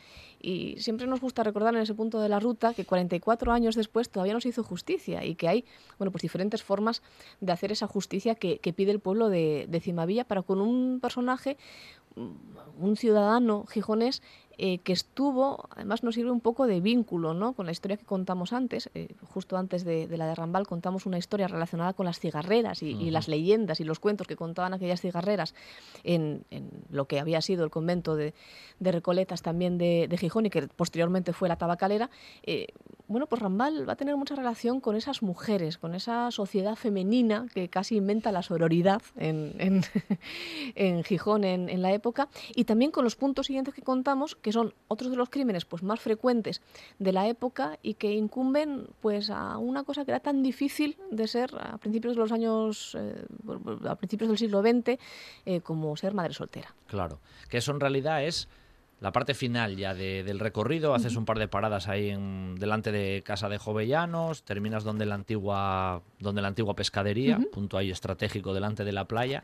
[0.41, 4.10] Y siempre nos gusta recordar en ese punto de la ruta que 44 años después
[4.10, 5.65] todavía no se hizo justicia y que hay
[5.97, 7.01] bueno, pues diferentes formas
[7.39, 11.58] de hacer esa justicia que, pide el pueblo de, de Cimavilla para con un personaje,
[12.15, 14.21] un ciudadano gijonés
[14.63, 17.54] eh, que estuvo, además nos sirve un poco de vínculo ¿no?
[17.54, 21.08] con la historia que contamos antes, eh, justo antes de, de la de Rambal contamos
[21.08, 24.76] una historia relacionada con las cigarreras y, y las leyendas y los cuentos que contaban
[24.76, 25.56] aquellas cigarreras
[26.04, 28.36] en, en lo que había sido el convento de,
[28.80, 32.12] de Recoletas también de, de Gijón y que posteriormente fue la tabacalera,
[32.43, 32.67] eh,
[33.08, 37.47] bueno, pues Rambal va a tener mucha relación con esas mujeres, con esa sociedad femenina
[37.54, 39.82] que casi inventa la sororidad en, en,
[40.76, 44.50] en Gijón en, en la época, y también con los puntos siguientes que contamos, que
[44.51, 46.61] son otros de los crímenes pues, más frecuentes
[46.99, 51.27] de la época y que incumben pues, a una cosa que era tan difícil de
[51.27, 53.25] ser a principios de los años, eh,
[53.87, 54.97] a principios del siglo XX,
[55.45, 56.73] eh, como ser madre soltera.
[56.87, 58.47] Claro, que eso en realidad es
[58.99, 62.91] la parte final ya de- del recorrido, haces un par de paradas ahí en- delante
[62.91, 68.53] de Casa de Jovellanos, terminas donde la antigua, donde la antigua pescadería, punto ahí estratégico
[68.53, 69.43] delante de la playa.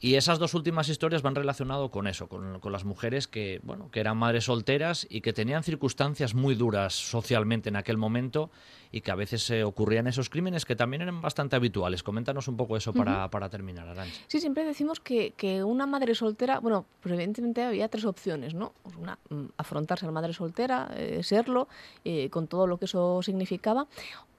[0.00, 3.90] Y esas dos últimas historias van relacionado con eso, con, con las mujeres que, bueno,
[3.90, 8.50] que eran madres solteras y que tenían circunstancias muy duras socialmente en aquel momento
[8.94, 12.04] y que a veces se ocurrían esos crímenes que también eran bastante habituales.
[12.04, 14.20] Coméntanos un poco eso para, para terminar, Arancha.
[14.28, 18.72] Sí, siempre decimos que, que una madre soltera, bueno, pero evidentemente había tres opciones, ¿no?
[18.84, 21.66] Pues Una, mm, afrontarse a la madre soltera, eh, serlo,
[22.04, 23.88] eh, con todo lo que eso significaba,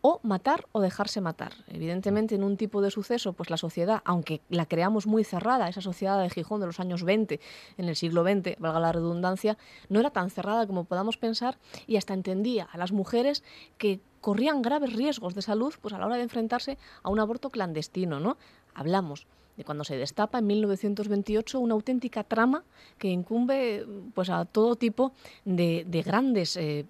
[0.08, 1.54] o matar o dejarse matar.
[1.68, 5.82] Evidentemente, en un tipo de suceso, pues la sociedad, aunque la creamos muy cerrada, esa
[5.82, 7.40] sociedad de Gijón de los años 20,
[7.80, 9.58] en el siglo XX, valga la redundancia,
[9.90, 13.44] no era tan cerrada como podamos pensar y hasta entendía a las mujeres
[13.80, 17.50] que corrían graves riesgos de salud pues a la hora de enfrentarse a un aborto
[17.50, 18.38] clandestino, ¿no?
[18.76, 19.26] Hablamos
[19.58, 22.64] de cuando se destapa en 1928 una auténtica trama
[22.98, 25.14] que incumbe pues a todo tipo
[25.46, 26.86] de, de grandes eh,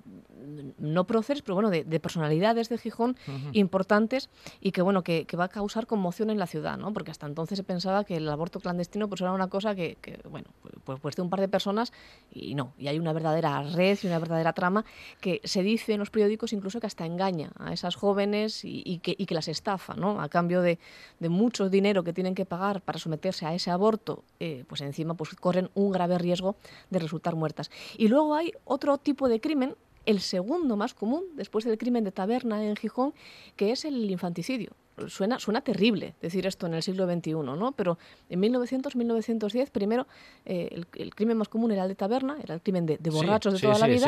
[0.77, 3.15] no próceres, pero bueno, de, de personalidades de Gijón
[3.53, 4.29] importantes
[4.61, 6.93] y que bueno, que, que va a causar conmoción en la ciudad, ¿no?
[6.93, 10.19] Porque hasta entonces se pensaba que el aborto clandestino pues era una cosa que, que,
[10.29, 10.49] bueno,
[10.83, 11.93] pues, pues de un par de personas
[12.31, 14.85] y no, y hay una verdadera red y una verdadera trama
[15.19, 18.99] que se dice en los periódicos incluso que hasta engaña a esas jóvenes y, y
[18.99, 20.21] que, y que las estafa, ¿no?
[20.21, 20.79] A cambio de,
[21.19, 25.13] de mucho dinero que tienen que pagar para someterse a ese aborto, eh, pues encima
[25.13, 26.55] pues corren un grave riesgo
[26.89, 27.71] de resultar muertas.
[27.97, 29.75] Y luego hay otro tipo de crimen
[30.05, 33.13] el segundo más común después del crimen de taberna en Gijón,
[33.55, 34.71] que es el infanticidio.
[35.07, 37.71] Suena, suena terrible decir esto en el siglo XXI, ¿no?
[37.73, 37.97] Pero
[38.29, 40.07] en 1900, 1910, primero,
[40.45, 43.59] eh, el, crimen más común era el de taberna, era el crimen de, borrachos de
[43.59, 44.07] toda la vida,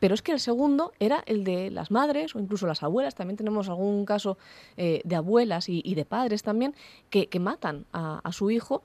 [0.00, 3.36] pero es que el segundo era el de las madres o incluso las abuelas, también
[3.36, 4.38] tenemos algún caso
[4.76, 6.74] eh, de abuelas y, de padres también,
[7.10, 8.82] que, matan a, su hijo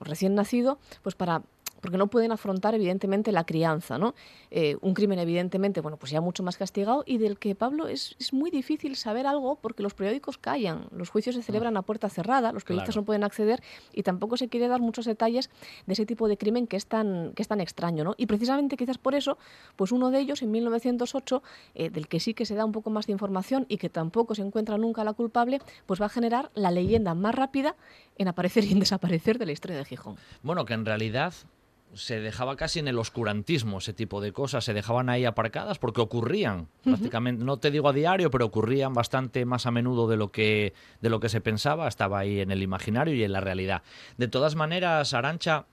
[0.00, 1.42] recién nacido, pues para
[1.82, 4.14] porque no pueden afrontar evidentemente la crianza, ¿no?
[4.50, 8.16] Eh, un crimen evidentemente, bueno, pues ya mucho más castigado y del que Pablo es,
[8.32, 12.52] muy difícil saber algo porque los periódicos callan, los juicios se celebran a puerta cerrada,
[12.52, 13.62] los periodistas no pueden acceder
[13.92, 15.50] y tampoco se quiere dar muchos detalles
[15.86, 18.14] de ese tipo de crimen que es tan, que es tan extraño, ¿no?
[18.16, 19.36] Y precisamente quizás por eso,
[19.74, 21.42] pues uno de ellos en 1908,
[21.74, 24.36] eh, del que sí que se da un poco más de información y que tampoco
[24.36, 27.74] se encuentra nunca la culpable, pues va a generar la leyenda más rápida
[28.16, 30.16] en aparecer y en desaparecer de la historia de Gijón.
[30.42, 31.34] Bueno, que en realidad
[31.94, 36.00] se dejaba casi en el oscurantismo ese tipo de cosas, se dejaban ahí aparcadas porque
[36.00, 40.32] ocurrían prácticamente, no te digo a diario, pero ocurrían bastante más a menudo de lo
[40.32, 43.82] que de lo que se pensaba, estaba ahí en el imaginario y en la realidad.
[44.16, 45.66] De todas maneras, Arancha,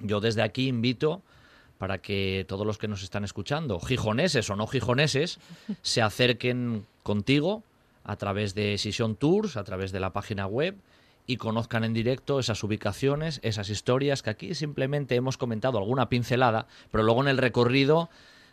[0.00, 1.22] yo desde aquí invito
[1.78, 5.38] para que todos los que nos están escuchando, gijoneses o no gijoneses,
[5.82, 7.62] se acerquen contigo
[8.04, 10.76] a través de Session Tours, a través de la página web
[11.26, 16.66] y conozcan en directo esas ubicaciones, esas historias que aquí simplemente hemos comentado alguna pincelada,
[16.90, 18.10] pero luego en el recorrido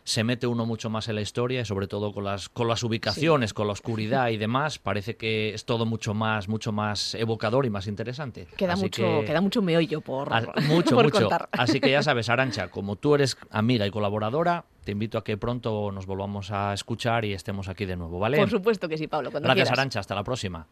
[0.08, 2.82] se mete uno mucho más en la historia y sobre todo con las con las
[2.82, 7.66] ubicaciones, con la oscuridad y demás, parece que es todo mucho más mucho más evocador
[7.66, 8.48] y más interesante.
[8.56, 10.30] Queda mucho queda mucho meollo por
[10.62, 11.20] mucho por mucho.
[11.20, 11.50] Contar.
[11.52, 15.36] Así que ya sabes, Arancha, como tú eres amiga y colaboradora, te invito a que
[15.36, 18.38] pronto nos volvamos a escuchar y estemos aquí de nuevo, ¿vale?
[18.38, 20.66] Por supuesto que sí, Pablo, Gracias, Arancha, hasta la próxima.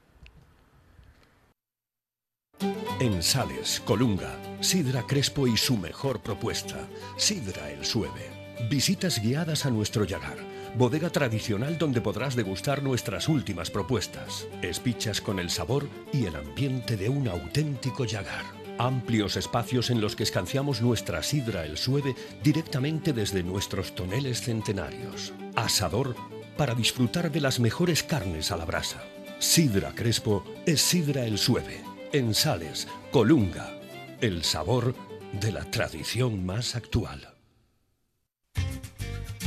[2.98, 6.88] En Sales, Colunga, Sidra Crespo y su mejor propuesta,
[7.18, 8.30] Sidra el Sueve.
[8.70, 10.38] Visitas guiadas a nuestro Yagar,
[10.78, 14.46] bodega tradicional donde podrás degustar nuestras últimas propuestas.
[14.62, 18.44] Espichas con el sabor y el ambiente de un auténtico Yagar.
[18.78, 25.34] Amplios espacios en los que escanciamos nuestra sidra el sueve directamente desde nuestros toneles centenarios.
[25.54, 26.16] Asador
[26.56, 29.04] para disfrutar de las mejores carnes a la brasa.
[29.38, 33.78] Sidra Crespo es sidra el sueve en Sales, Colunga,
[34.20, 34.94] el sabor
[35.32, 37.34] de la tradición más actual.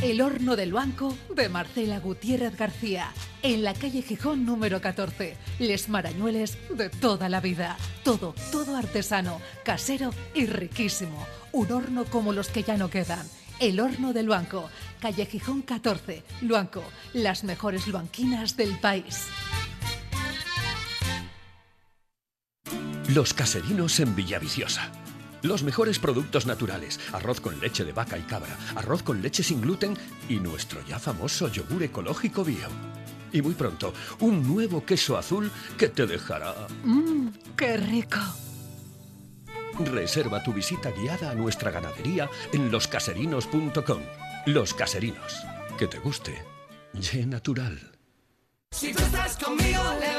[0.02, 3.12] El horno del banco de Marcela Gutiérrez García,
[3.44, 5.36] en la calle Gijón número 14.
[5.60, 7.78] Les marañueles de toda la vida.
[8.04, 11.28] Todo, todo artesano, casero y riquísimo.
[11.52, 13.28] Un horno como los que ya no quedan.
[13.60, 14.70] El horno del banco,
[15.02, 16.84] calle Gijón 14, Luanco,
[17.14, 19.28] las mejores luanquinas del país.
[23.10, 24.92] Los caserinos en Villaviciosa.
[25.42, 29.62] Los mejores productos naturales, arroz con leche de vaca y cabra, arroz con leche sin
[29.62, 29.98] gluten
[30.28, 32.68] y nuestro ya famoso yogur ecológico bio.
[33.32, 36.54] Y muy pronto, un nuevo queso azul que te dejará...
[36.84, 38.20] ¡Mmm, qué rico!
[39.80, 44.02] Reserva tu visita guiada a nuestra ganadería en loscaserinos.com.
[44.46, 45.34] Los Caserinos.
[45.80, 46.44] Que te guste.
[46.94, 47.80] Ye natural.
[48.70, 50.19] Si tú estás conmigo, levanta.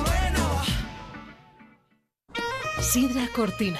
[2.81, 3.79] Sidra Cortina,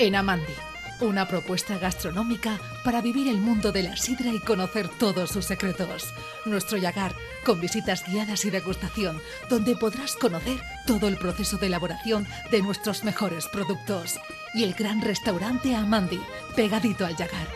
[0.00, 0.52] en Amandi.
[1.00, 6.12] Una propuesta gastronómica para vivir el mundo de la sidra y conocer todos sus secretos.
[6.44, 7.14] Nuestro Yagar,
[7.46, 13.04] con visitas guiadas y degustación, donde podrás conocer todo el proceso de elaboración de nuestros
[13.04, 14.18] mejores productos.
[14.52, 16.20] Y el gran restaurante Amandi,
[16.56, 17.46] pegadito al Yagar.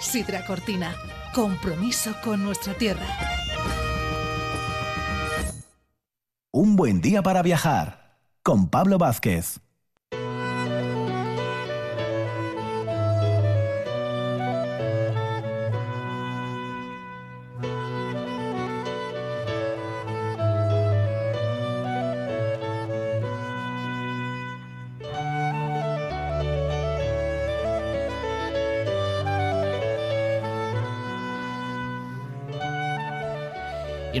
[0.00, 0.96] Sidra Cortina,
[1.32, 3.06] compromiso con nuestra tierra.
[6.50, 9.60] Un buen día para viajar, con Pablo Vázquez.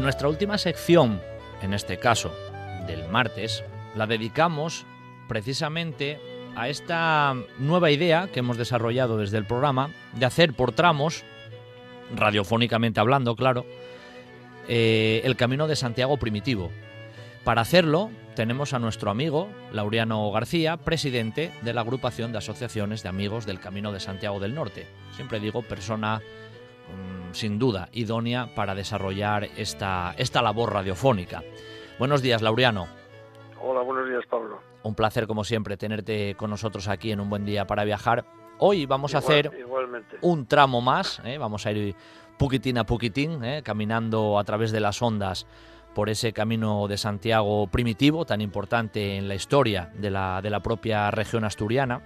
[0.00, 1.20] Nuestra última sección,
[1.60, 2.32] en este caso
[2.86, 3.62] del martes,
[3.94, 4.86] la dedicamos
[5.28, 6.18] precisamente
[6.56, 11.22] a esta nueva idea que hemos desarrollado desde el programa de hacer por tramos,
[12.16, 13.66] radiofónicamente hablando, claro,
[14.68, 16.70] eh, el camino de Santiago primitivo.
[17.44, 23.10] Para hacerlo, tenemos a nuestro amigo Laureano García, presidente de la agrupación de asociaciones de
[23.10, 24.86] amigos del Camino de Santiago del Norte.
[25.14, 26.22] Siempre digo persona
[26.88, 31.42] mm, sin duda idónea para desarrollar esta, esta labor radiofónica.
[31.98, 32.88] Buenos días, Laureano.
[33.62, 34.60] Hola, buenos días, Pablo.
[34.82, 38.24] Un placer, como siempre, tenerte con nosotros aquí en un buen día para viajar.
[38.58, 39.50] Hoy vamos a hacer
[40.22, 41.38] un tramo más, ¿eh?
[41.38, 41.94] vamos a ir
[42.38, 43.62] puquitín a puquitín, ¿eh?
[43.62, 45.46] caminando a través de las ondas
[45.94, 50.60] por ese camino de Santiago primitivo, tan importante en la historia de la, de la
[50.60, 52.02] propia región asturiana.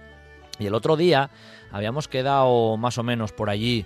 [0.59, 1.29] Y el otro día
[1.71, 3.85] habíamos quedado más o menos por allí,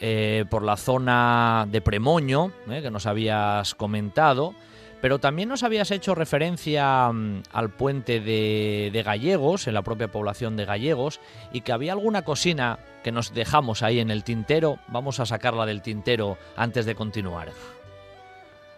[0.00, 4.54] eh, por la zona de Premoño, que nos habías comentado,
[5.02, 10.56] pero también nos habías hecho referencia mm, al puente de, Gallegos, en la propia población
[10.56, 11.20] de Gallegos,
[11.52, 14.78] y que había alguna cocina que nos dejamos ahí en el tintero.
[14.86, 17.48] Vamos a sacarla del tintero antes de continuar.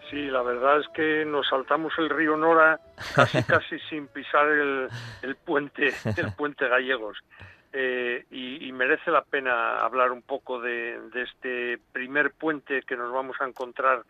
[0.09, 2.79] Sí, la verdad es que nos saltamos el río Nora
[3.13, 7.17] casi casi sin pisar el, puente, el puente Gallegos.
[7.77, 13.35] Eh, y, merece la pena hablar un poco de este primer puente que nos vamos
[13.41, 14.03] a encontrar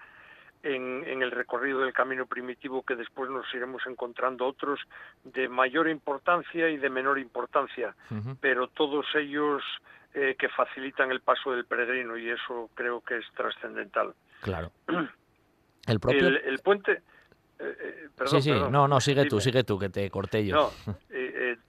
[0.66, 4.80] en, el recorrido del camino primitivo que después nos iremos encontrando otros
[5.24, 7.96] de mayor importancia y de menor importancia,
[8.42, 9.62] pero todos ellos
[10.14, 14.14] eh, que facilitan el paso del peregrino y eso creo que es trascendental.
[14.42, 14.72] Claro.
[15.88, 16.28] El, propio...
[16.30, 17.04] el, puente...
[17.60, 20.56] Eh, eh, perdón, sí, sí, no, no, sigue tú, sigue tú, que te corté yo.
[20.56, 20.96] No,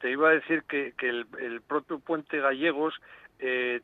[0.00, 2.94] te iba a decir que, que el, el, propio puente Gallegos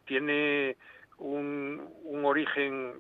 [0.05, 0.76] tiene
[1.22, 2.94] un, origen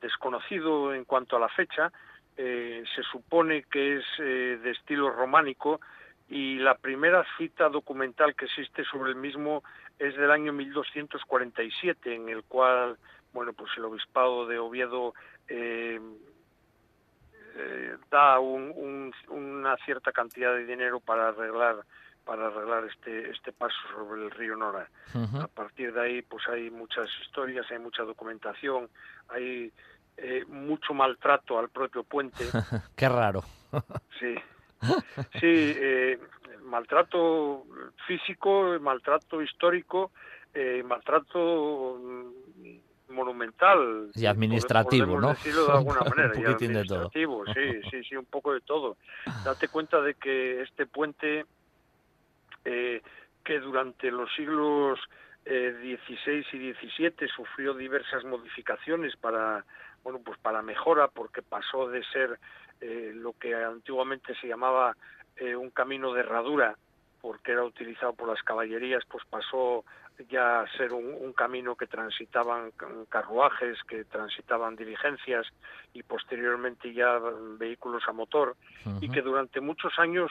[0.00, 1.92] desconocido en cuanto a la fecha.
[2.36, 5.80] Eh, se supone que es eh, de estilo románico
[6.28, 9.62] y la primera cita documental que existe sobre el mismo
[9.98, 12.98] es del año 1247, en el cual,
[13.32, 15.14] bueno, pues el obispado de Oviedo
[15.48, 16.00] eh,
[18.10, 21.84] da una cierta cantidad de dinero para arreglar
[22.24, 24.88] para arreglar este este paso sobre el río Nora.
[25.40, 28.88] A partir de ahí, pues hay muchas historias, hay mucha documentación,
[29.28, 29.72] hay
[30.16, 32.44] eh, mucho maltrato al propio puente.
[32.96, 33.42] Qué raro.
[34.18, 34.34] sí,
[35.40, 36.18] sí, eh,
[36.62, 37.64] maltrato
[38.06, 40.12] físico, maltrato histórico,
[40.54, 42.00] eh, maltrato
[43.08, 45.28] monumental y administrativo, ¿no?
[45.30, 47.10] Decirlo de alguna manera, un poquitín de todo.
[47.12, 47.24] Sí,
[47.90, 48.96] sí, sí, un poco de todo.
[49.44, 51.46] Date cuenta de que este puente
[52.66, 53.00] eh,
[53.44, 54.98] que durante los siglos
[55.44, 59.64] XVI eh, y XVII sufrió diversas modificaciones para
[60.02, 62.40] bueno pues para mejora porque pasó de ser
[62.80, 64.96] eh, lo que antiguamente se llamaba
[65.58, 66.76] un camino de herradura
[67.20, 69.84] porque era utilizado por las caballerías pues pasó
[70.28, 72.72] ya ser un, camino que transitaban
[73.08, 75.46] carruajes, que transitaban diligencias
[75.92, 77.20] y posteriormente ya
[77.58, 78.56] vehículos a motor
[79.00, 80.30] y que durante muchos años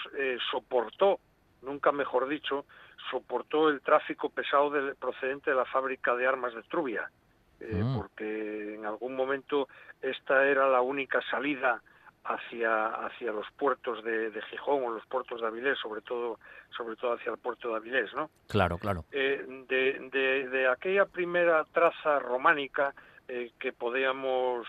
[0.50, 1.20] soportó
[1.66, 2.66] nunca mejor dicho,
[3.12, 7.10] soportó el tráfico pesado procedente de la fábrica de armas de Trubia,
[7.60, 7.98] eh, mm.
[7.98, 9.68] porque en algún momento
[10.02, 11.82] esta era la única salida
[12.26, 16.40] hacia hacia los puertos de, Gijón o los puertos de Avilés, sobre todo
[16.76, 18.30] sobre todo hacia el puerto de Avilés, ¿no?
[18.48, 19.06] Claro, claro.
[19.12, 22.94] Eh, de, aquella primera traza románica
[23.28, 24.68] eh, que podíamos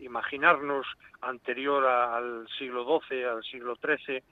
[0.00, 0.86] imaginarnos
[1.20, 4.22] anterior al siglo XII, al siglo XIII,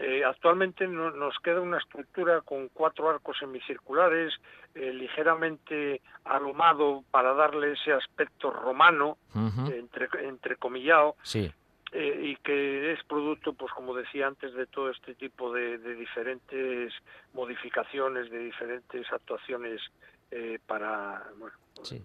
[0.00, 4.32] eh, actualmente nos queda una estructura con cuatro arcos semicirculares,
[4.76, 11.52] eh, ligeramente alomado para darle ese aspecto romano, entre, entrecomillado, sí.
[11.92, 16.92] Eh, y que es producto, pues como decía antes, de todo este tipo de, diferentes
[17.32, 19.80] modificaciones, de diferentes actuaciones
[20.66, 22.04] para, bueno, sí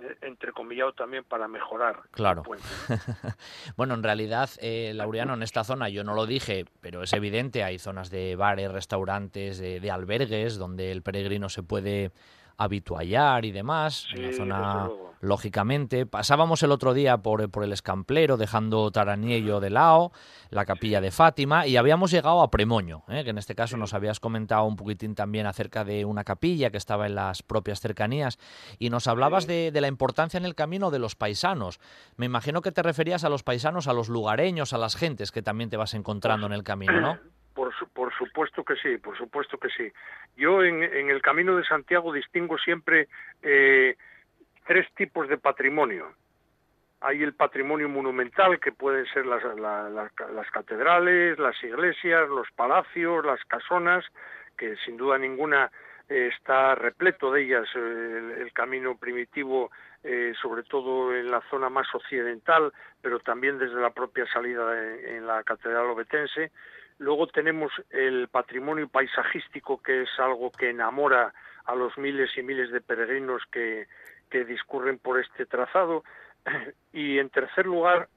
[0.00, 2.42] eh, entrecomillado también para mejorar claro.
[3.76, 7.62] bueno, en realidad, eh, Laureano, en esta zona, yo no lo dije, pero es evidente,
[7.62, 12.10] hay zonas de bares, restaurantes, de albergues, donde el peregrino se puede
[12.56, 14.90] habituallar y demás, en la zona,
[15.20, 16.06] lógicamente.
[16.06, 20.12] Pasábamos el otro día por, por el escamplero, dejando Taraniello de lado,
[20.50, 23.24] la capilla de Fátima, y habíamos llegado a Premoño, ¿eh?
[23.24, 26.76] que en este caso nos habías comentado un poquitín también acerca de una capilla que
[26.76, 28.38] estaba en las propias cercanías,
[28.78, 31.80] y nos hablabas de, de la importancia en el camino de los paisanos.
[32.16, 35.42] Me imagino que te referías a los paisanos, a los lugareños, a las gentes que
[35.42, 37.18] también te vas encontrando en el camino, ¿no?
[37.54, 37.72] Por,
[38.14, 39.92] supuesto que sí, por supuesto que sí.
[40.36, 43.08] Yo en, el Camino de Santiago distingo siempre
[43.42, 43.96] eh,
[44.66, 46.12] tres tipos de patrimonio.
[47.00, 49.42] Hay el patrimonio monumental, que pueden ser las,
[50.50, 54.04] catedrales, las iglesias, los palacios, las casonas,
[54.56, 55.70] que sin duda ninguna
[56.08, 59.70] eh, está repleto de ellas el, camino primitivo
[60.02, 65.26] eh, sobre todo en la zona más occidental, pero también desde la propia salida en,
[65.26, 66.52] la Catedral Obetense.
[66.98, 71.34] Luego tenemos el patrimonio paisajístico, que es algo que enamora
[71.64, 73.88] a los miles y miles de peregrinos que,
[74.30, 76.04] que discurren por este trazado.
[76.92, 78.08] Y en tercer lugar,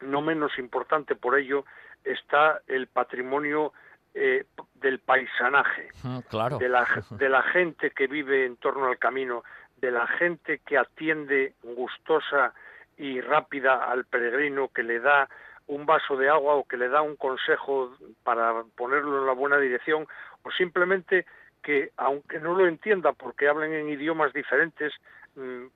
[0.00, 1.64] no menos importante por ello,
[2.02, 3.72] está el patrimonio
[4.14, 5.88] eh, del paisanaje,
[6.28, 6.58] claro.
[6.58, 9.44] de, la, de la gente que vive en torno al camino,
[9.76, 12.52] de la gente que atiende gustosa
[12.96, 15.28] y rápida al peregrino, que le da
[15.68, 17.94] un vaso de agua o que le da un consejo
[18.24, 20.06] para ponerlo en la buena dirección,
[20.42, 21.26] o simplemente
[21.62, 24.92] que, aunque no lo entienda porque hablen en idiomas diferentes,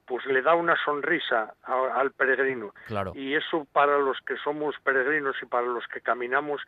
[0.06, 2.74] pues le da una sonrisa al peregrino.
[2.86, 3.12] Claro.
[3.14, 6.60] Y eso para los que somos peregrinos y para los que caminamos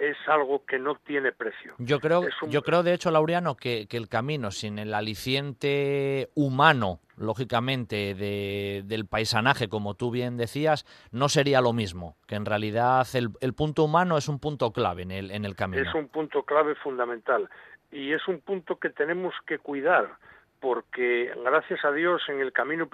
[0.00, 1.74] es algo que no tiene precio.
[1.78, 8.14] Yo creo, yo creo de hecho, Laureano, que, el camino sin el aliciente humano, lógicamente,
[8.14, 13.84] del paisanaje, como tú bien decías, no sería lo mismo, que en realidad el, punto
[13.84, 15.82] humano es un punto clave en el, en el camino.
[15.82, 17.48] Es un punto clave fundamental
[17.92, 20.16] y es un punto que tenemos que cuidar,
[20.60, 22.88] porque gracias a Dios en el camino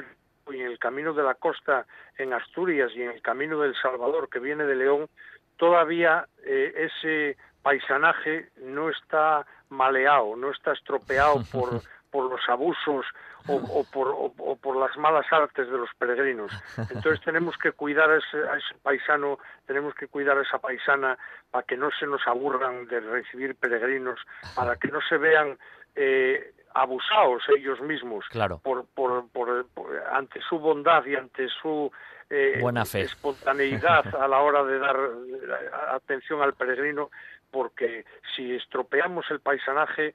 [0.51, 1.87] y en el camino de la costa
[2.19, 5.09] en Asturias y en el camino del Salvador que viene de León,
[5.57, 13.05] todavía eh, ese paisanaje no está maleado, no está estropeado por, por los abusos
[13.49, 16.51] o, por, o, por, las malas artes de los peregrinos.
[16.91, 18.39] Entonces tenemos que cuidar a ese,
[18.83, 21.17] paisano, tenemos que cuidar a esa paisana
[21.51, 24.19] para que no se nos aburran de recibir peregrinos,
[24.57, 25.57] para que no se vean
[25.95, 28.25] eh, abusados ellos mismos
[28.63, 29.67] por, por, por,
[30.13, 31.91] ante su bondad y ante su
[32.29, 33.03] eh, Buena fe.
[33.03, 34.97] espontaneidad a la hora de dar
[35.93, 37.11] atención al peregrino,
[37.51, 38.05] porque
[38.35, 40.13] si estropeamos el paisanaje,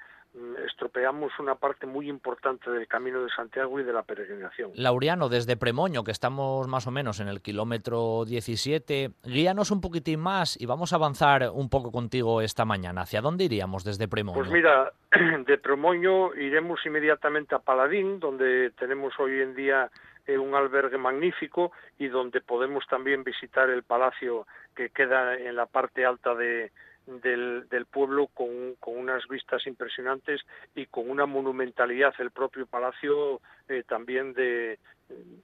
[0.65, 4.71] estropeamos una parte muy importante del camino de Santiago y de la peregrinación.
[4.75, 10.21] Laureano, desde Premoño, que estamos más o menos en el kilómetro 17, guíanos un poquitín
[10.21, 13.01] más y vamos a avanzar un poco contigo esta mañana.
[13.01, 14.37] ¿Hacia dónde iríamos desde Premoño?
[14.37, 14.93] Pues mira,
[15.45, 19.91] de Premoño iremos inmediatamente a Paladín, donde tenemos hoy en día
[20.27, 25.65] eh, un albergue magnífico y donde podemos también visitar el palacio que queda en la
[25.65, 26.71] parte alta de,
[27.05, 30.41] del, del, pueblo con, con, unas vistas impresionantes
[30.75, 34.79] y con una monumentalidad el propio palacio eh, también de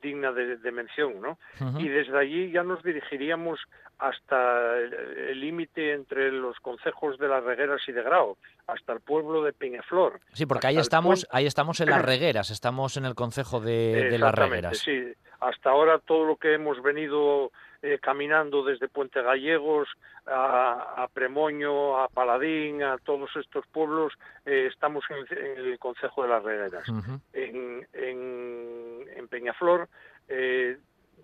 [0.01, 1.37] digna de, mención, ¿no?
[1.79, 3.59] Y desde allí ya nos dirigiríamos
[3.99, 8.37] hasta el límite entre los concejos de las Regueras y de Grao,
[8.67, 10.19] hasta el pueblo de Peñaflor.
[10.33, 14.17] Sí, porque ahí estamos, ahí estamos en las Regueras, estamos en el concejo de, de
[14.17, 14.77] las Regueras.
[14.77, 17.51] Sí, hasta ahora todo lo que hemos venido
[17.87, 19.87] eh, caminando desde Puente Gallegos
[20.25, 24.11] a, Premoño, a Paladín, a todos estos pueblos,
[24.45, 26.85] eh, estamos en el, Consejo de las Regueras.
[27.31, 29.87] en, en, Peñaflor
[30.27, 30.77] eh,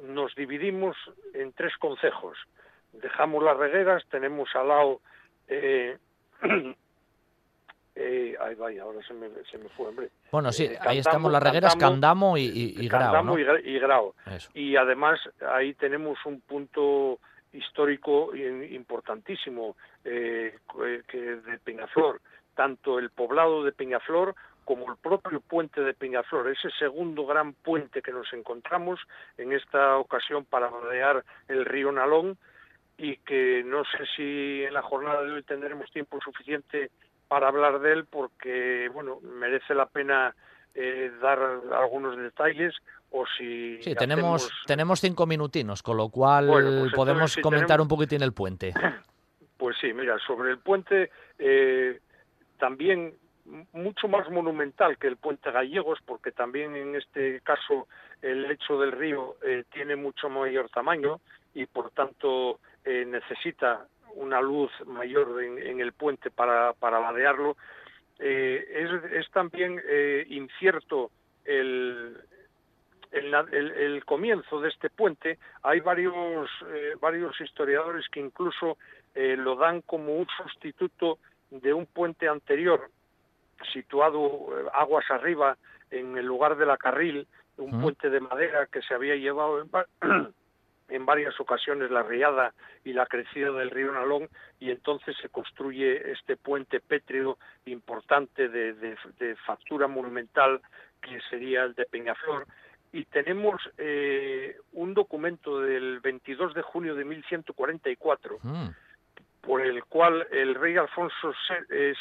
[0.04, 0.96] nos dividimos
[1.34, 2.38] en tres concejos.
[2.94, 5.02] Dejamos las regueras, tenemos al lado
[7.96, 10.10] Eh, ahí vaya, ahora se me, se me fue, hombre.
[10.32, 13.38] Bueno, sí, eh, ahí estamos las regueras Candamo y, y, Grau.
[13.64, 14.16] y, Grau.
[14.56, 15.20] Y además
[15.54, 17.20] ahí tenemos un punto
[17.52, 20.58] histórico importantísimo eh,
[21.08, 22.20] que de Peñaflor,
[22.56, 24.34] tanto el poblado de Peñaflor
[24.66, 29.00] como el propio puente de Peñaflor, ese segundo gran puente que nos encontramos
[29.38, 32.38] en esta ocasión para rodear el río Nalón
[32.98, 36.92] y que no sé si en la jornada de hoy tendremos tiempo suficiente
[37.34, 40.36] para hablar de él porque, bueno, merece la pena
[40.76, 41.40] eh, dar
[41.72, 42.76] algunos detalles
[43.10, 43.82] o si...
[43.82, 48.72] Sí, tenemos, tenemos cinco minutinos, con lo cual pues podemos comentar un poquitín el puente.
[49.58, 51.10] Pues sí, mira, sobre el puente
[51.40, 52.00] eh,
[52.60, 53.14] también
[53.72, 57.88] mucho más monumental que el puente Gallegos, porque también en este caso
[58.22, 61.22] el lecho del río eh, tiene mucho mayor tamaño
[61.54, 67.58] y por tanto necesita una luz mayor en, el puente para, para ladearlo.
[68.20, 71.12] Eh, es, también eh, incierto
[71.46, 72.18] el,
[73.12, 75.40] el, comienzo de este puente.
[75.64, 78.78] Hay varios, eh, varios historiadores que incluso
[79.16, 81.20] lo dan como un sustituto
[81.52, 82.90] de un puente anterior
[83.72, 85.56] situado aguas arriba
[85.92, 89.70] en el lugar de la carril, un puente de madera que se había llevado en,
[90.90, 92.54] en varias ocasiones la riada
[92.84, 94.30] y la crecida del río Nalón
[94.60, 98.96] y entonces se construye este puente pétreo importante de,
[99.46, 100.62] factura monumental
[101.02, 102.46] que sería el de Peñaflor
[102.92, 108.68] y tenemos eh, un documento del 22 de junio de 1144 mm.
[109.42, 111.34] por el cual el rey Alfonso
[111.70, 111.94] VII eh,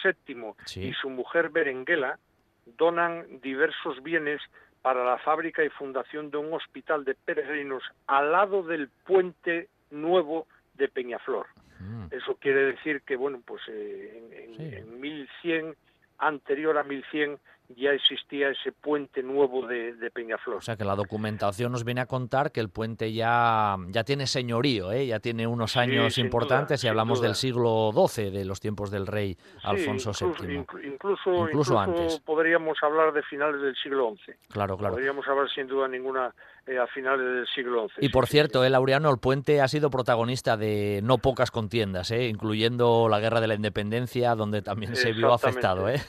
[0.76, 2.18] y su mujer Berenguela
[2.66, 4.40] donan diversos bienes
[4.82, 10.46] para la fábrica y fundación de un hospital de peregrinos al lado del puente nuevo
[10.74, 11.46] de Peñaflor.
[11.78, 12.06] Mm.
[12.10, 15.76] Eso quiere decir que, bueno, pues eh, en, en 1100,
[16.18, 17.38] anterior a 1100,
[17.76, 20.56] ya existía ese puente nuevo de, Peñaflor.
[20.56, 24.26] O sea que la documentación nos viene a contar que el puente ya, ya tiene
[24.26, 25.06] señorío, ¿eh?
[25.06, 29.36] ya tiene unos años importantes y hablamos del siglo XII, de los tiempos del rey
[29.62, 30.64] Alfonso VII.
[30.84, 32.20] Incluso, incluso, antes.
[32.20, 34.32] podríamos hablar de finales del siglo XI.
[34.48, 34.94] Claro, claro.
[34.94, 36.34] Podríamos hablar sin duda ninguna
[36.66, 38.06] eh, a finales del siglo XI.
[38.06, 42.12] Y por cierto, el eh, Laureano, el puente ha sido protagonista de no pocas contiendas,
[42.12, 42.28] ¿eh?
[42.28, 45.88] incluyendo la Guerra de la Independencia, donde también se vio afectado.
[45.88, 46.00] ¿eh?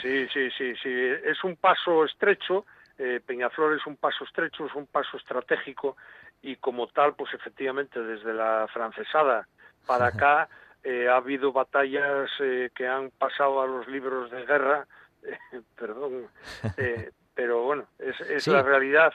[0.00, 0.90] Sí, sí, sí, sí.
[1.24, 2.66] Es un paso estrecho.
[2.98, 5.96] Eh, Peñaflor es un paso estrecho, es un paso estratégico
[6.42, 9.46] y como tal, pues efectivamente desde la francesada
[9.86, 10.48] para acá
[10.84, 14.86] eh, ha habido batallas eh, que han pasado a los libros de guerra,
[15.78, 16.28] perdón,
[17.34, 19.12] pero bueno, es, la realidad,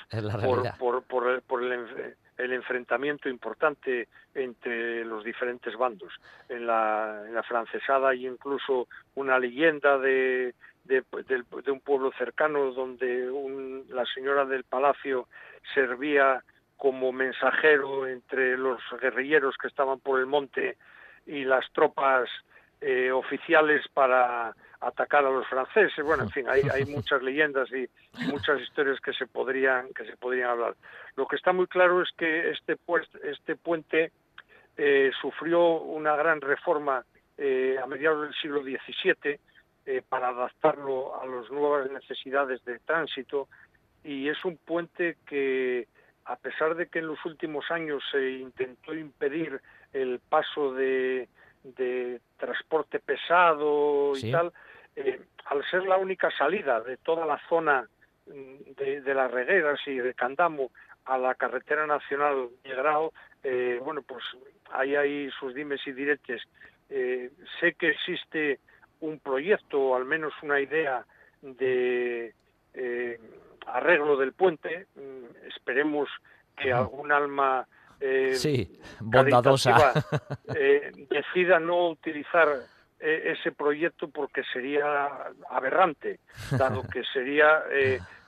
[0.78, 6.14] Por, por, por, el, el, enfrentamiento importante entre los diferentes bandos.
[6.48, 10.54] En la, en la francesada hay incluso una leyenda de,
[10.84, 11.04] de,
[11.72, 13.30] un pueblo cercano donde
[13.90, 15.28] la señora del palacio
[15.74, 16.44] servía
[16.78, 20.78] como mensajero entre los guerrilleros que estaban por el monte
[21.28, 22.28] y las tropas
[22.82, 26.04] eh, oficiales para atacar a los franceses.
[26.04, 27.88] Bueno, en fin, hay, hay muchas leyendas y
[28.26, 30.76] muchas historias que se podrían que se podrían hablar.
[31.16, 34.12] Lo que está muy claro es que este pues, este puente
[34.78, 37.06] eh, sufrió una gran reforma
[37.38, 39.40] eh, a mediados del siglo XVII
[39.92, 43.50] eh, para adaptarlo a las nuevas necesidades de tránsito
[44.06, 45.90] y es un puente que
[46.24, 49.60] a pesar de que en los últimos años se intentó impedir
[49.92, 51.28] el paso de,
[52.38, 54.54] transporte pesado y tal,
[54.96, 57.86] eh, al ser la única salida de toda la zona
[58.28, 60.72] mm, de, las regueras y de Candamo
[61.04, 63.12] a la carretera nacional de Grau,
[63.44, 64.24] eh, bueno, pues
[64.72, 66.42] ahí hay sus dimes y diretes.
[66.88, 68.62] sé que existe
[69.02, 71.06] un proyecto o al menos una idea
[71.42, 72.34] de
[72.74, 73.20] eh,
[73.68, 74.88] arreglo del puente.
[74.96, 76.10] Mm, esperemos
[76.56, 77.68] que algún alma
[78.00, 79.94] eh, sí, bondadosa
[80.56, 82.48] eh, decida no utilizar
[83.00, 85.10] ese proyecto porque sería
[85.50, 86.20] aberrante,
[86.52, 87.64] dado que sería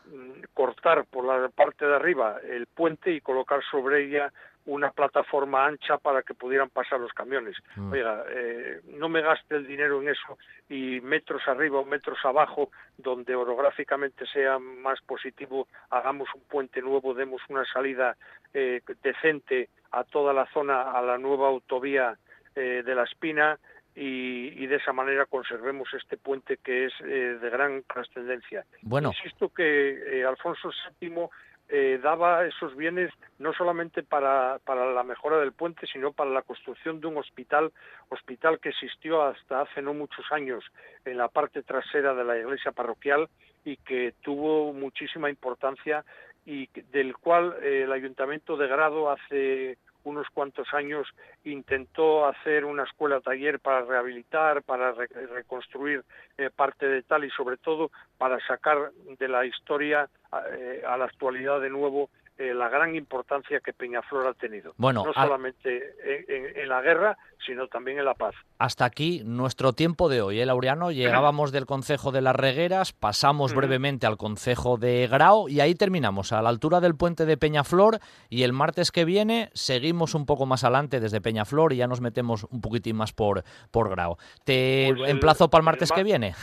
[0.08, 4.34] mm, cortar por la parte de arriba el puente y colocar sobre ella
[4.66, 7.58] una plataforma ancha para que pudieran pasar los camiones.
[7.76, 7.92] Mm.
[7.92, 10.38] Oiga, eh, no me gaste el dinero en eso
[10.70, 17.14] y metros arriba o metros abajo, donde orográficamente sea más positivo, hagamos un puente nuevo,
[17.14, 18.16] demos una salida
[18.54, 22.18] eh, decente a toda la zona, a la nueva autovía
[22.56, 23.60] eh, de la Espina,
[23.96, 28.66] y, de esa manera conservemos este puente que es de gran trascendencia.
[28.82, 29.12] Bueno.
[29.16, 31.30] Insisto que Alfonso VII
[31.70, 36.42] eh, daba esos bienes no solamente para, para la mejora del puente, sino para la
[36.42, 37.72] construcción de un hospital,
[38.10, 40.64] hospital que existió hasta hace no muchos años
[41.06, 43.30] en la parte trasera de la iglesia parroquial
[43.66, 46.04] y que tuvo muchísima importancia
[46.46, 51.08] y del cual eh, el ayuntamiento de Grado hace unos cuantos años
[51.44, 56.04] intentó hacer una escuela taller para rehabilitar, para reconstruir
[56.38, 60.10] eh, parte de tal y sobre todo para sacar de la historia
[60.52, 64.74] eh, a la actualidad de nuevo eh, la gran importancia que Peñaflor ha tenido.
[64.78, 65.94] Bueno, no solamente
[66.28, 68.34] en, la guerra, sino también en la paz.
[68.58, 70.92] Hasta aquí nuestro tiempo de hoy, ¿eh, Laureano?
[70.92, 76.34] Llegábamos del Concejo de las Regueras, pasamos brevemente al Concejo de Grao y ahí terminamos,
[76.34, 80.46] a la altura del puente de Peñaflor y el martes que viene seguimos un poco
[80.46, 84.18] más adelante desde Peñaflor y ya nos metemos un poquitín más por, por Grao.
[84.44, 86.34] Te pues emplazo para el martes que viene.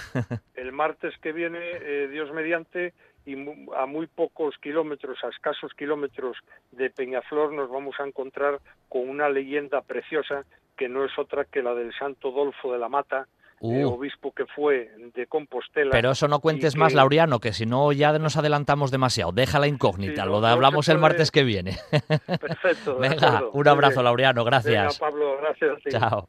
[0.55, 2.95] el martes que viene, eh, Dios mediante,
[3.27, 3.35] y
[3.77, 6.37] a muy pocos kilómetros, a escasos kilómetros
[6.73, 10.45] de Peñaflor, nos vamos a encontrar con una leyenda preciosa
[10.77, 13.29] que no es otra que la del Santo Dolfo de la Mata,
[13.61, 13.87] uh.
[13.87, 15.91] obispo que fue de Compostela.
[15.91, 19.33] Pero eso no cuentes más, Laureano, que si no ya nos adelantamos demasiado.
[19.33, 21.77] Deja la incógnita, lo hablamos el martes que viene.
[22.27, 22.99] Perfecto.
[22.99, 24.99] Venga, un abrazo, Laureano, gracias.
[24.99, 25.79] Venga, Pablo, gracias.
[25.91, 26.29] Chao.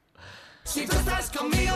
[0.63, 1.75] Si tú estás conmigo,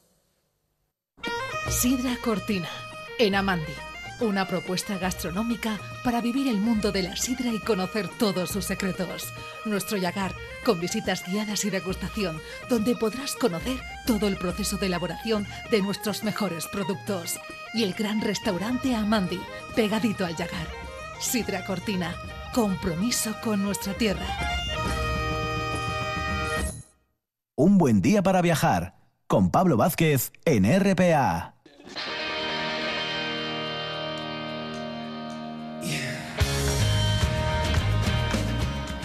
[1.69, 2.67] Sidra Cortina,
[3.17, 3.73] en Amandi.
[4.19, 9.33] Una propuesta gastronómica para vivir el mundo de la sidra y conocer todos sus secretos.
[9.65, 10.35] Nuestro Yagar,
[10.65, 12.39] con visitas guiadas y degustación,
[12.69, 17.39] donde podrás conocer todo el proceso de elaboración de nuestros mejores productos.
[17.73, 19.39] Y el gran restaurante Amandi,
[19.75, 20.67] pegadito al Yagar.
[21.19, 22.15] Sidra Cortina,
[22.53, 24.25] compromiso con nuestra tierra.
[27.55, 29.00] Un buen día para viajar
[29.31, 31.53] con Pablo Vázquez en RPA.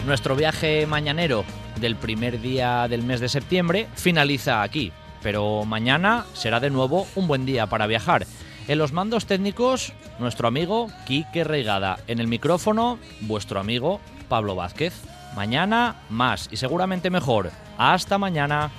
[0.04, 1.44] Nuestro viaje mañanero
[1.80, 4.90] del primer día del mes de septiembre finaliza aquí,
[5.22, 8.26] pero mañana será de nuevo un buen día para viajar.
[8.66, 12.00] En los mandos técnicos, nuestro amigo Quique Reigada.
[12.08, 14.92] En el micrófono, vuestro amigo Pablo Vázquez.
[15.36, 17.52] Mañana más y seguramente mejor.
[17.78, 18.72] Hasta mañana.